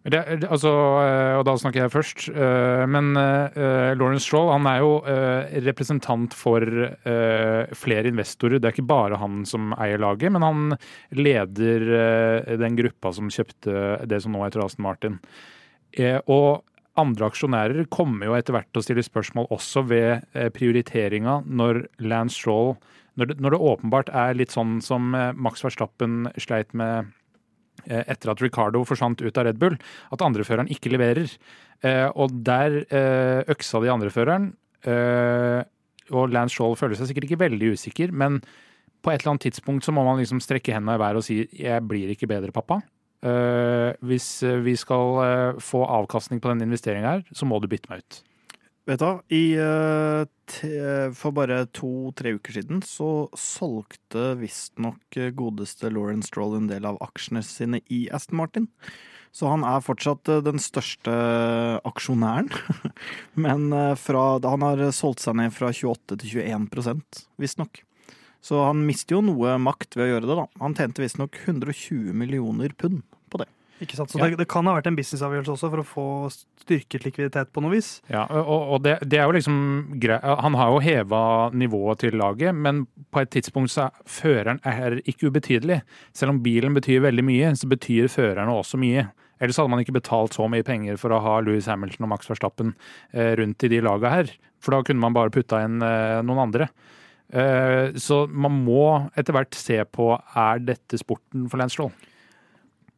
[0.04, 0.20] Det,
[0.52, 2.26] altså, eh, og da snakker jeg først.
[2.28, 4.92] eh, Men eh, Lawrence Stroll han er jo
[5.64, 8.60] representant for flere investorer.
[8.60, 10.76] Det er ikke bare han som eier laget, men han
[11.16, 15.20] leder den gruppa som kjøpte det som nå heter Aston Martin.
[16.28, 16.64] Og
[17.00, 22.38] andre aksjonærer kommer jo etter hvert til å stille spørsmål også ved prioriteringa når Lance
[22.40, 22.76] Stroll
[23.20, 27.12] når det, når det åpenbart er litt sånn som Max Verstappen sleit med
[27.86, 29.78] etter at Ricardo forsvant ut av Red Bull,
[30.14, 31.32] at andreføreren ikke leverer.
[31.84, 34.52] Eh, og der eh, øksa de andreføreren.
[34.88, 35.62] Eh,
[36.14, 38.42] og Lance Shaw føler seg sikkert ikke veldig usikker, men
[39.04, 41.44] på et eller annet tidspunkt så må man liksom strekke hendene i været og si
[41.52, 42.82] 'jeg blir ikke bedre, pappa'.
[43.24, 47.68] Eh, hvis eh, vi skal eh, få avkastning på den investeringa her, så må du
[47.72, 48.24] bytte meg ut.
[48.84, 56.24] Vet du I, eh, for bare to-tre uker siden så solgte visstnok eh, godeste Lauren
[56.26, 58.68] Stroll en del av aksjene sine i Aston Martin.
[59.34, 61.16] Så han er fortsatt eh, den største
[61.88, 62.52] aksjonæren.
[63.46, 67.86] Men eh, fra, han har solgt seg ned fra 28 til 21% visstnok.
[68.44, 70.48] Så han mister jo noe makt ved å gjøre det, da.
[70.60, 73.00] Han tjente visstnok 120 millioner pund.
[73.82, 74.12] Ikke sant?
[74.14, 74.30] Så Ja.
[74.30, 76.06] det, det kan ha vært en businessavgjørelse også for å få
[76.62, 78.02] styrket likviditet på noe vis.
[78.12, 79.58] Ja, og, og det, det er jo liksom
[80.24, 85.00] Han har jo heva nivået til laget, men på et tidspunkt så er føreren er
[85.04, 85.82] ikke ubetydelig.
[86.14, 89.10] Selv om bilen betyr veldig mye, så betyr førerne også mye.
[89.42, 92.30] Ellers hadde man ikke betalt så mye penger for å ha Louis Hamilton og Max
[92.30, 92.76] Verstappen
[93.12, 94.30] eh, rundt i de laga her.
[94.64, 96.70] For da kunne man bare putta inn eh, noen andre.
[97.34, 101.92] Eh, så man må etter hvert se på er dette sporten for Lance Stroll.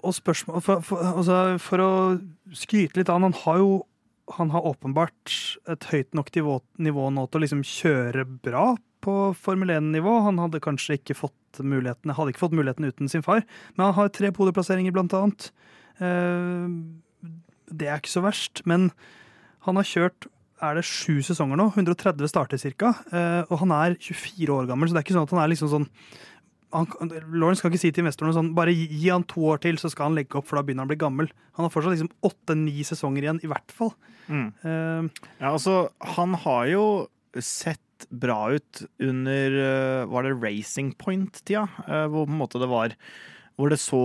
[0.06, 1.92] Og spørsmål, for, for, altså, for å
[2.56, 3.70] skryte litt av han, har jo
[4.34, 5.34] han har åpenbart
[5.70, 8.72] et høyt nok nivå, nå til å liksom kjøre bra
[9.06, 10.16] på Formel 1-nivå.
[10.26, 13.44] Han hadde kanskje ikke fått muligheten, hadde ikke fått muligheten uten sin far,
[13.76, 15.52] men han har tre podieplasseringer, blant annet.
[16.02, 17.30] Eh,
[17.70, 18.90] det er ikke så verst, men
[19.68, 20.30] han har kjørt
[20.64, 22.94] er det sju sesonger nå, 130 starter ca.
[23.52, 25.72] Og han er 24 år gammel, så det er ikke sånn at han er liksom
[25.74, 25.88] sånn
[26.74, 26.88] han,
[27.34, 29.92] Lawrence kan ikke si til investorene sånn bare gi, gi han to år til, så
[29.92, 31.30] skal han legge opp, for da begynner han å bli gammel.
[31.56, 33.94] Han har fortsatt liksom åtte-ni sesonger igjen, i hvert fall.
[34.28, 34.50] Mm.
[34.66, 36.86] Uh, Ja, altså, han har jo
[37.38, 41.64] sett bra ut under eh, Var det Racing Point-tida?
[41.88, 42.92] Eh, Hvor på en måte det var
[43.56, 44.02] Hvor det så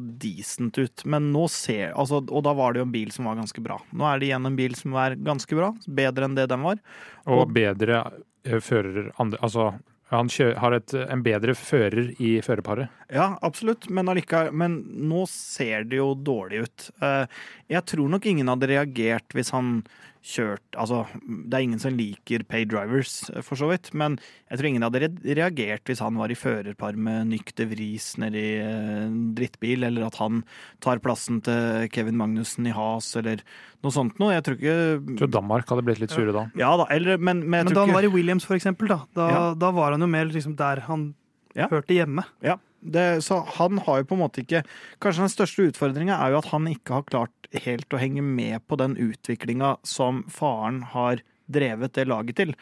[0.00, 1.04] decent ut.
[1.04, 3.76] Men nå ser altså, Og da var det jo en bil som var ganske bra.
[3.92, 5.74] Nå er det igjen en bil som er ganske bra.
[5.86, 6.80] Bedre enn det den var.
[7.28, 8.00] Og bedre
[8.44, 9.74] eh, fører andre Altså,
[10.12, 10.28] han
[10.60, 12.88] har et, en bedre fører i førerparet.
[13.12, 14.78] Ja, absolutt, men, allikevel, men
[15.08, 16.90] nå ser det jo dårlig ut.
[17.02, 17.26] Eh,
[17.72, 19.78] Jeg tror nok ingen hadde reagert hvis han
[20.24, 24.16] kjørt Altså, det er ingen som liker pay drivers, eh, for så vidt, men
[24.48, 28.44] jeg tror ingen hadde reagert hvis han var i førerpar med Nyk de Vries nedi
[28.64, 30.40] en drittbil, eller at han
[30.84, 33.44] tar plassen til Kevin Magnussen i Has, eller
[33.84, 34.32] noe sånt noe.
[34.32, 36.46] Jeg tror ikke Jeg tror Danmark hadde blitt litt sure da.
[36.56, 39.02] Ja da, eller Men, men jeg men da han var i Williams, for eksempel, da,
[39.14, 39.42] da, Ja.
[39.54, 41.12] da var han jo mer liksom der han
[41.54, 41.68] Ja.
[41.68, 42.24] hørte hjemme.
[42.42, 44.64] Ja, det, så han har jo på en måte ikke
[45.00, 48.64] Kanskje den største utfordringa er jo at han ikke har klart helt å henge med
[48.68, 52.54] på den utviklinga som faren har drevet det laget til.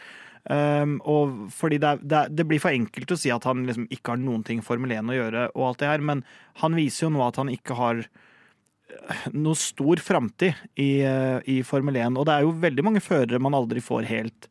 [0.42, 3.62] Um, og fordi det, er, det, er, det blir for enkelt å si at han
[3.68, 6.24] liksom ikke har noen ting Formel 1 å gjøre, og alt det her, men
[6.64, 11.60] han viser jo nå at han ikke har eh, noe stor framtid i, eh, i
[11.66, 12.18] Formel 1.
[12.18, 14.50] Og det er jo veldig mange førere man aldri får helt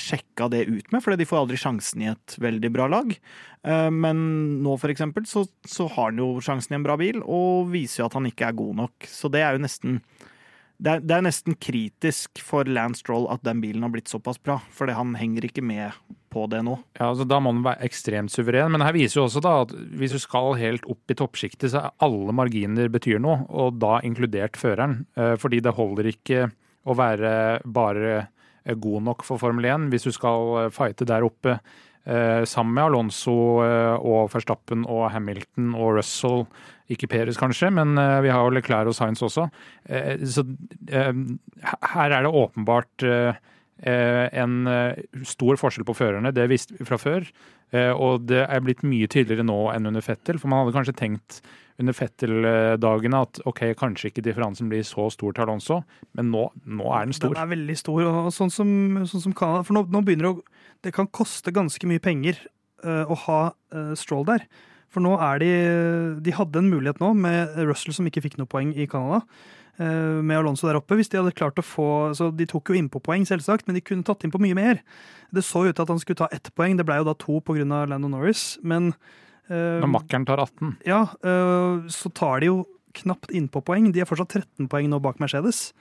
[0.00, 3.12] sjekka det ut med, for de får aldri sjansen i et veldig bra lag.
[3.66, 4.22] Eh, men
[4.64, 8.02] nå for eksempel så, så har han jo sjansen i en bra bil, og viser
[8.04, 9.10] jo at han ikke er god nok.
[9.10, 10.00] Så det er jo nesten
[10.76, 14.36] det er, det er nesten kritisk for Lance Stroll at den bilen har blitt såpass
[14.36, 15.96] bra, fordi han henger ikke med
[16.32, 16.74] på det nå.
[16.98, 18.74] Ja, altså Da må han være ekstremt suveren.
[18.74, 21.80] Men her viser jo også da at hvis du skal helt opp i toppsjiktet, så
[21.80, 25.06] er alle marginer betyr noe, og da inkludert føreren.
[25.16, 26.50] Eh, Fordi det holder ikke
[26.86, 27.32] å være
[27.64, 28.28] bare eh,
[28.74, 31.58] god nok for Formel 1 hvis du skal eh, fighte der oppe.
[32.06, 36.46] eh, Sammen med Alonso eh, og Verstappen og Hamilton og Russell.
[36.88, 39.48] Ikke Peres kanskje, men eh, vi har jo Leclerc og Sainz også.
[39.88, 40.44] Eh, Så
[40.90, 41.12] eh,
[41.94, 43.34] her er det åpenbart eh, eh,
[43.84, 46.32] en eh, stor forskjell på førerne.
[46.32, 47.26] Det visste vi fra før.
[47.74, 50.38] Eh, Og det er blitt mye tydeligere nå enn under Fettel.
[50.40, 51.40] For man hadde kanskje tenkt
[51.76, 55.82] under Fettel-dagene at ok, kanskje ikke differansen blir så stor til Alonso,
[56.16, 57.34] men nå, nå er den stor.
[57.34, 58.00] Den er veldig stor.
[58.08, 58.70] og sånn som,
[59.04, 62.38] sånn som Canada, For nå, nå begynner det å Det kan koste ganske mye penger
[62.84, 63.40] uh, å ha
[63.74, 64.46] uh, Stroll der.
[64.96, 65.50] For nå er de
[66.24, 69.20] De hadde en mulighet nå med Russell som ikke fikk noe poeng i Canada.
[69.78, 70.96] eh, Med Alonso der oppe.
[70.96, 73.82] Hvis de hadde klart å få Så de tok jo innpå poeng, selvsagt, men de
[73.84, 74.80] kunne tatt inn på mye mer.
[75.34, 76.78] Det så ut til at han skulle ta ett poeng.
[76.80, 77.84] Det ble jo da to pga.
[77.86, 78.94] Landon Norris, men
[79.50, 80.78] eh, Når makkeren tar 18.
[80.86, 82.64] ja, øh, så tar de jo
[82.96, 83.92] knapt innpå poeng.
[83.92, 85.72] De er fortsatt 13 poeng nå bak Mercedes.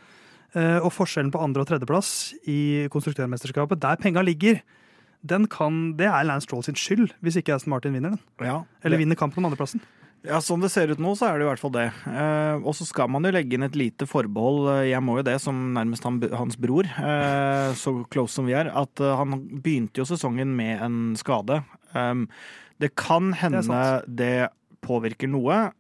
[0.54, 4.60] Eh, Og forskjellen på andre- og tredjeplass i konstruktørmesterskapet, der penga ligger,
[5.52, 8.20] kan, det er Lance Stroll sin skyld, hvis ikke Aston Martin vinner den.
[8.44, 9.82] Ja, Eller vinner kampen om andreplassen.
[10.26, 11.86] Ja, Sånn det ser ut nå, så er det i hvert fall det.
[12.10, 14.70] Eh, og så skal man jo legge inn et lite forbehold.
[14.74, 18.56] Eh, Jeg må jo det som nærmest han, hans bror, eh, så close som vi
[18.58, 18.72] er.
[18.74, 21.62] At eh, han begynte jo sesongen med en skade.
[21.94, 22.26] Eh,
[22.82, 24.36] det kan hende det, det,
[24.86, 25.72] påvirker noe,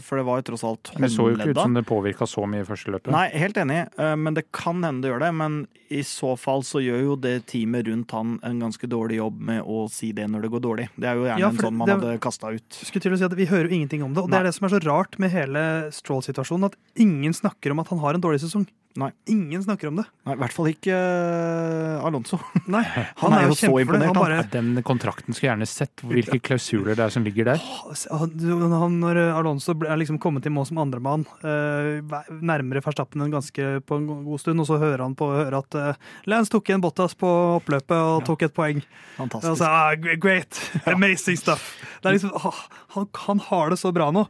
[0.00, 2.46] for det var jo tross alt Det så jo ikke ut som det påvirka så
[2.48, 3.12] mye i første løpet.
[3.12, 5.30] Nei, helt enig, eh, men det kan hende det gjør det.
[5.36, 5.58] Men
[5.90, 9.62] i så fall så gjør jo det teamet rundt han en ganske dårlig jobb med
[9.62, 10.88] å si det når det går dårlig.
[10.96, 12.68] Det er jo gjerne Ja, en sånn man det- hadde kasta ut.
[12.70, 14.54] Skulle til å si at Vi hører jo ingenting om det, og det er det
[14.54, 16.64] som er så rart med hele Stroll-situasjonen.
[16.64, 18.66] At ingen snakker om at han har en dårlig sesong.
[18.98, 19.12] Nei.
[19.30, 20.04] Ingen snakker om det.
[20.26, 22.40] Nei, I hvert fall ikke uh, Alonso.
[22.66, 22.80] Nei,
[23.22, 24.18] Han er jo så imponert, Han han.
[24.18, 26.02] bare, Den kontrakten skulle jeg gjerne sett.
[26.10, 27.62] Hvilke klausuler det er som ligger der.
[28.10, 32.02] han, han, når Alonso er liksom kommet i mål som andremann, uh,
[32.42, 35.78] nærmere Verstappen enn ganske på en god stund, og så hører han på hører at
[35.78, 37.30] uh, Lance tok igjen Bottas på
[37.60, 38.82] oppløpet og tok et poeng.
[39.20, 39.52] Fantastisk.
[39.54, 40.58] Altså, ah, great!
[40.90, 41.76] Amazing stuff!
[42.02, 42.64] Det er liksom, ah,
[42.96, 44.26] han, han har det så bra nå.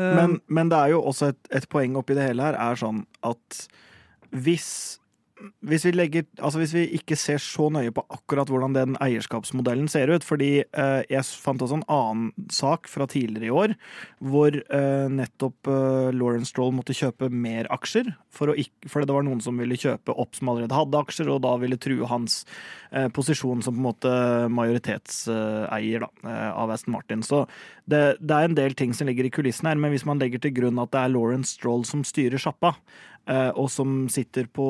[0.00, 2.78] Eh, Men, men det er jo også et, et poeng oppi det hele her, er
[2.80, 3.60] sånn at
[4.30, 5.00] hvis
[5.64, 9.88] hvis vi, legger, altså hvis vi ikke ser så nøye på akkurat hvordan den eierskapsmodellen
[9.88, 13.74] ser ut Fordi eh, jeg fant også en annen sak fra tidligere i år
[14.20, 18.10] hvor eh, nettopp eh, Lauren Stroll måtte kjøpe mer aksjer.
[18.28, 21.40] For ikke, fordi det var noen som ville kjøpe opp som allerede hadde aksjer, og
[21.46, 22.42] da ville true hans
[22.92, 24.12] eh, posisjon som på en måte
[24.52, 27.24] majoritetseier da, eh, av Aston Martin.
[27.26, 27.46] Så
[27.88, 30.42] det, det er en del ting som ligger i kulissen her, men hvis man legger
[30.42, 32.74] til grunn at det er Lauren Stroll som styrer sjappa,
[33.28, 34.64] og som sitter på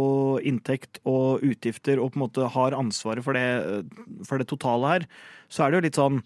[0.44, 3.86] inntekt og utgifter og på en måte har ansvaret for det,
[4.28, 5.06] for det totale her,
[5.48, 6.22] så er det jo litt sånn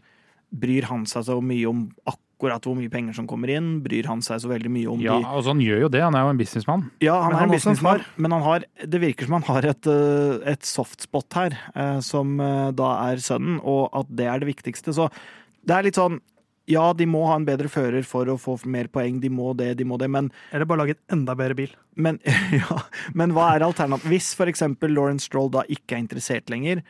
[0.55, 3.81] Bryr han seg så mye om akkurat hvor mye penger som kommer inn?
[3.83, 6.15] Bryr han seg så veldig mye om Ja, de altså Han gjør jo det, han
[6.15, 6.85] er jo en businessmann.
[7.03, 9.87] ja, han Men er en businessmann, men han har, det virker som han har et,
[9.91, 14.51] eh, et softspot her, eh, som eh, da er sønnen, og at det er det
[14.53, 14.95] viktigste.
[14.95, 15.09] Så
[15.67, 16.21] det er litt sånn
[16.71, 19.75] Ja, de må ha en bedre fører for å få mer poeng, de må det,
[19.81, 21.75] de må det, men, Eller bare lage et enda bedre bil.
[21.95, 22.21] men,
[22.61, 22.79] ja,
[23.13, 24.11] men hva er alternativet?
[24.13, 26.81] Hvis for eksempel Lawrence Stroll da ikke er interessert lenger,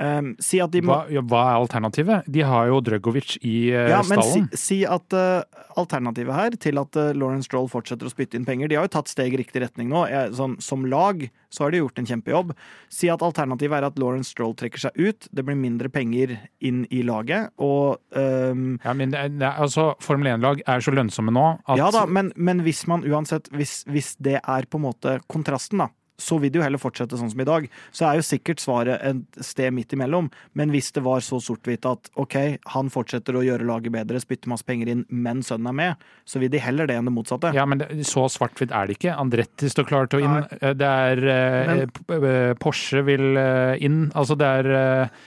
[0.00, 2.28] eh, si at de må Hva, ja, hva er alternativet?
[2.32, 5.42] De har jo Drøgovic i uh, Ja, men si, si at uh,
[5.80, 8.94] alternativet her til at uh, Lawrence Stroll fortsetter å spytte inn penger De har jo
[8.96, 10.04] tatt steg i riktig retning nå.
[10.10, 12.52] Jeg, som, som lag så har de gjort en kjempejobb.
[12.92, 15.28] Si at alternativet er at Lawrence Stroll trekker seg ut.
[15.28, 17.52] Det blir mindre penger inn i laget.
[17.60, 18.78] Og um...
[18.80, 22.64] Ja, men er- altså, Formel 1-lag er så lønnsomme nå at Ja da, men, men
[22.64, 25.92] hvis man uansett hvis, hvis det er på en måte kontrasten, da.
[26.20, 27.64] Så vil det jo heller fortsette sånn som i dag.
[27.90, 30.28] Så er jo sikkert svaret et sted midt imellom.
[30.54, 32.36] Men hvis det var så sort-hvitt at ok,
[32.74, 36.38] han fortsetter å gjøre laget bedre, spytter masse penger inn, men sønnen er med, så
[36.42, 37.50] vil de heller det enn det motsatte.
[37.56, 39.16] Ja, men det, så svart-hvitt er det ikke.
[39.18, 40.38] Andretti står klar til å inn.
[40.44, 40.72] Nei.
[40.78, 44.04] Det er eh, p- eh, Porsche vil eh, inn.
[44.14, 45.22] Altså det er eh,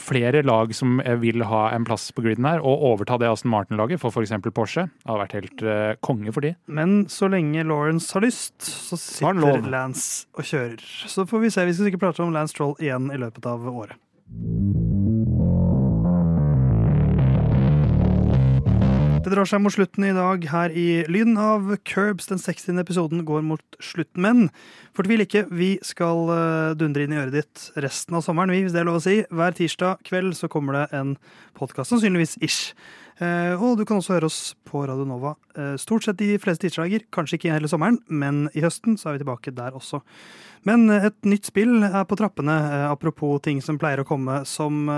[0.00, 3.52] flere lag som eh, vil ha en plass på griden her, og overta det Aston
[3.52, 4.32] Martin-laget for f.eks.
[4.56, 4.88] Porsche.
[4.90, 6.54] Det har vært helt eh, konge for de.
[6.66, 9.62] Men så lenge Lawrence har lyst, så sitter.
[9.70, 10.84] Lance og kjører.
[11.10, 11.66] Så får vi se.
[11.68, 13.98] Vi skal sikkert prate om Lance Troll igjen i løpet av året.
[19.20, 22.30] Det drar seg mot slutten i dag her i Lyden av Curbs.
[22.30, 22.80] Den 60.
[22.80, 24.48] episoden går mot slutten, men
[24.96, 25.44] fortvil ikke.
[25.52, 28.88] Vi skal eh, dundre inn i øret ditt resten av sommeren, vi, hvis det er
[28.88, 29.18] lov å si.
[29.28, 31.12] Hver tirsdag kveld så kommer det en
[31.58, 32.72] podkast, sannsynligvis ish.
[33.20, 36.64] Eh, og du kan også høre oss på Radio Nova eh, stort sett de fleste
[36.64, 37.04] tirsdager.
[37.12, 40.00] Kanskje ikke hele sommeren, men i høsten så er vi tilbake der også.
[40.68, 44.88] Men et nytt spill er på trappene, eh, apropos ting som pleier å komme som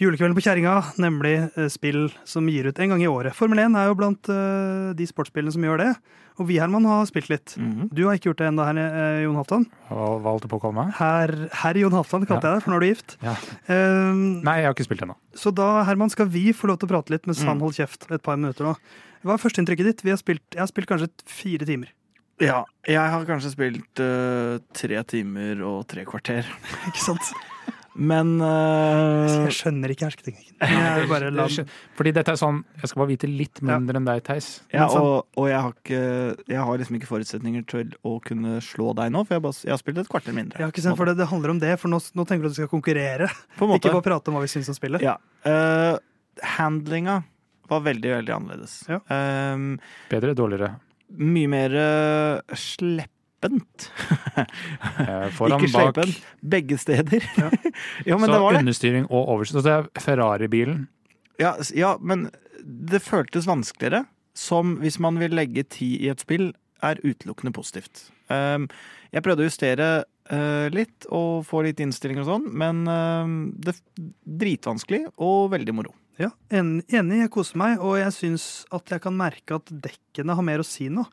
[0.00, 3.34] Julekvelden på kjerringa, nemlig eh, spill som gir ut en gang i året.
[3.36, 5.92] Formel 1 er jo blant eh, de sportsspillene som gjør det.
[6.40, 7.52] Og vi, Herman, har spilt litt.
[7.60, 7.90] Mhm.
[7.92, 9.66] Du har ikke gjort det ennå, her, eh, Jon Halvdan.
[9.92, 10.86] Hva holdt på å komme?
[10.96, 13.16] Herr herr Jon Halvdan kalte jeg deg, for nå er du gift.
[13.22, 13.34] Ja.
[13.68, 14.12] Eh,
[14.48, 15.18] Nei, jeg har ikke spilt ennå.
[15.36, 17.48] så da, Herman, skal vi få lov til å prate litt mens Mm.
[17.52, 18.76] han holder kjeft et par minutter nå.
[19.22, 20.00] Hva er førsteinntrykket ditt?
[20.02, 21.92] Vi har spilt, jeg har spilt kanskje fire timer.
[22.40, 26.42] Ja, jeg har kanskje spilt uh, tre timer og tre kvarter.
[26.88, 27.28] Ikke sant?
[27.94, 31.66] Men uh, Jeg skjønner ikke hersketeknikken.
[31.98, 34.48] Fordi dette er sånn Jeg skal bare vite litt mindre enn deg, Theis.
[34.72, 36.02] ja, sånn- og, og jeg har ikke
[36.54, 39.74] Jeg har liksom ikke forutsetninger til å kunne slå deg nå, for jeg, bare, jeg
[39.74, 40.62] har spilt et kvarter mindre.
[40.62, 42.56] Ja, ikke sant, for det, det handler om det, for nå, nå tenker du at
[42.56, 43.28] du skal konkurrere.
[43.58, 43.84] På en måte.
[43.84, 45.04] Ikke bare prate om hva vi syns om spillet.
[45.04, 45.18] Ja.
[45.44, 45.98] Uh,
[46.56, 47.20] handlinga
[47.70, 48.78] var veldig, veldig annerledes.
[48.90, 49.00] Ja.
[49.08, 49.74] Um,
[50.10, 50.74] Bedre, dårligere.
[51.20, 53.10] mye mer uh, sleppent.
[53.42, 55.94] Eh, Foran, ikke bak.
[55.94, 56.22] sleipent.
[56.40, 57.24] Begge steder.
[57.36, 57.50] Ja.
[58.06, 58.62] Ja, men så det var det.
[58.64, 59.62] understyring og overstyring.
[59.62, 60.86] Så det er Ferrari-bilen.
[61.40, 62.30] Ja, ja, men
[62.62, 64.04] det føltes vanskeligere.
[64.34, 68.06] Som hvis man vil legge tid i et spill, er utelukkende positivt.
[68.32, 68.68] Um,
[69.12, 69.88] jeg prøvde å justere
[70.32, 72.86] uh, litt og få litt innstillinger og sånn, men
[73.60, 74.08] det er
[74.40, 75.92] dritvanskelig og veldig moro.
[76.20, 80.44] Ja, Enig, jeg koser meg, og jeg syns at jeg kan merke at dekkene har
[80.44, 81.04] mer å si nå.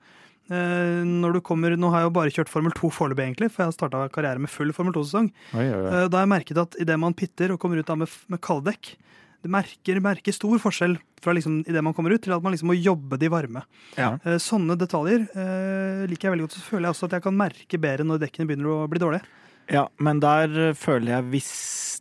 [0.50, 3.62] Eh, når du kommer, Nå har jeg jo bare kjørt Formel 2 foreløpig, egentlig, for
[3.64, 5.30] jeg har starta karriere med full Formel 2-sesong.
[5.54, 5.92] Oi, oi, oi.
[5.94, 8.42] Eh, Da har jeg merket at idet man pitter og kommer ut da med, med
[8.42, 8.96] kalddekk,
[9.40, 12.68] det merker, merker stor forskjell fra liksom idet man kommer ut, til at man liksom
[12.74, 13.62] må jobbe de varme.
[13.96, 14.18] Ja.
[14.26, 15.28] Eh, Sånne detaljer
[16.10, 16.58] liker jeg veldig godt.
[16.58, 19.24] Så føler jeg også at jeg kan merke bedre når dekkene begynner å bli dårlige.
[19.70, 21.52] Ja, men der eh, føler jeg hvis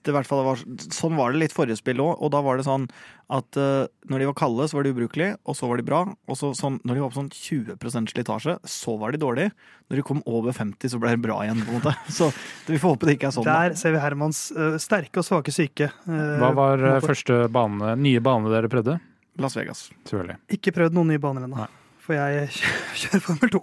[0.04, 0.60] det i hvert fall var
[0.94, 2.86] Sånn var det litt forrige spill òg, og da var det sånn
[3.34, 5.98] at uh, når de var kalde, så var de ubrukelige, og så var de bra.
[6.30, 9.52] Og så sånn, når de var på sånn 20% slitasje, så var de dårlige.
[9.90, 11.92] Når de kom over 50, så ble det bra igjen, på en måte.
[12.18, 12.30] Så
[12.70, 13.44] vi får håpe det ikke er sånn.
[13.44, 13.58] da.
[13.66, 15.90] Der ser vi Hermans uh, sterke og svake syke.
[16.06, 18.96] Uh, Hva var første bane, nye bane dere prøvde?
[19.38, 19.90] Las Vegas.
[20.08, 20.40] Selvfølgelig.
[20.56, 21.68] Ikke prøvd noen nye baner ennå.
[22.08, 22.48] For jeg
[23.02, 23.58] kjører Formel 2.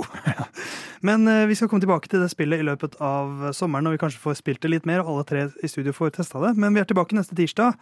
[1.06, 4.02] Men eh, vi skal komme tilbake til det spillet i løpet av sommeren når vi
[4.04, 6.52] kanskje får spilt det litt mer, og alle tre i studio får testa det.
[6.62, 7.74] Men vi er tilbake neste tirsdag.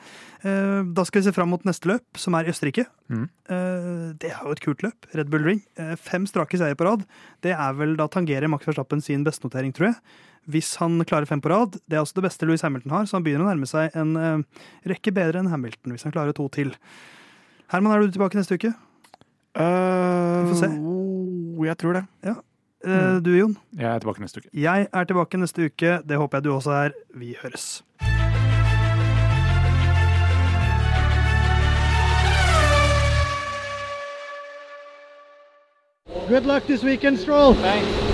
[0.48, 2.86] Eh, Da skal vi se fram mot neste løp, som er i Østerrike.
[3.12, 3.26] Mm.
[3.52, 3.90] Eh,
[4.24, 5.10] Det er jo et kult løp.
[5.20, 5.60] Red Bull Ring.
[6.00, 7.04] Fem strake seier på rad.
[7.44, 10.00] Det er vel da tangerer Max Verstappen sin bestenotering, tror jeg.
[10.48, 11.76] Hvis han klarer fem på rad.
[11.88, 14.16] Det er også det beste Louis Hamilton har, så han begynner å nærme seg en
[14.88, 16.74] rekke bedre enn Hamilton hvis han klarer to til.
[17.72, 18.74] Herman, er du tilbake neste uke?
[19.54, 20.68] Uh, får se.
[20.80, 22.06] oh, jeg tror det.
[22.26, 22.34] Ja.
[22.86, 23.24] Mm.
[23.24, 23.58] Du, Jon?
[23.80, 24.50] Jeg er tilbake neste uke.
[24.54, 26.00] Jeg er tilbake neste uke.
[26.10, 26.90] Det håper jeg du også er.
[27.16, 27.84] Vi høres.
[36.28, 37.54] Good luck this weekend, Stroll.
[37.54, 38.13] Thanks.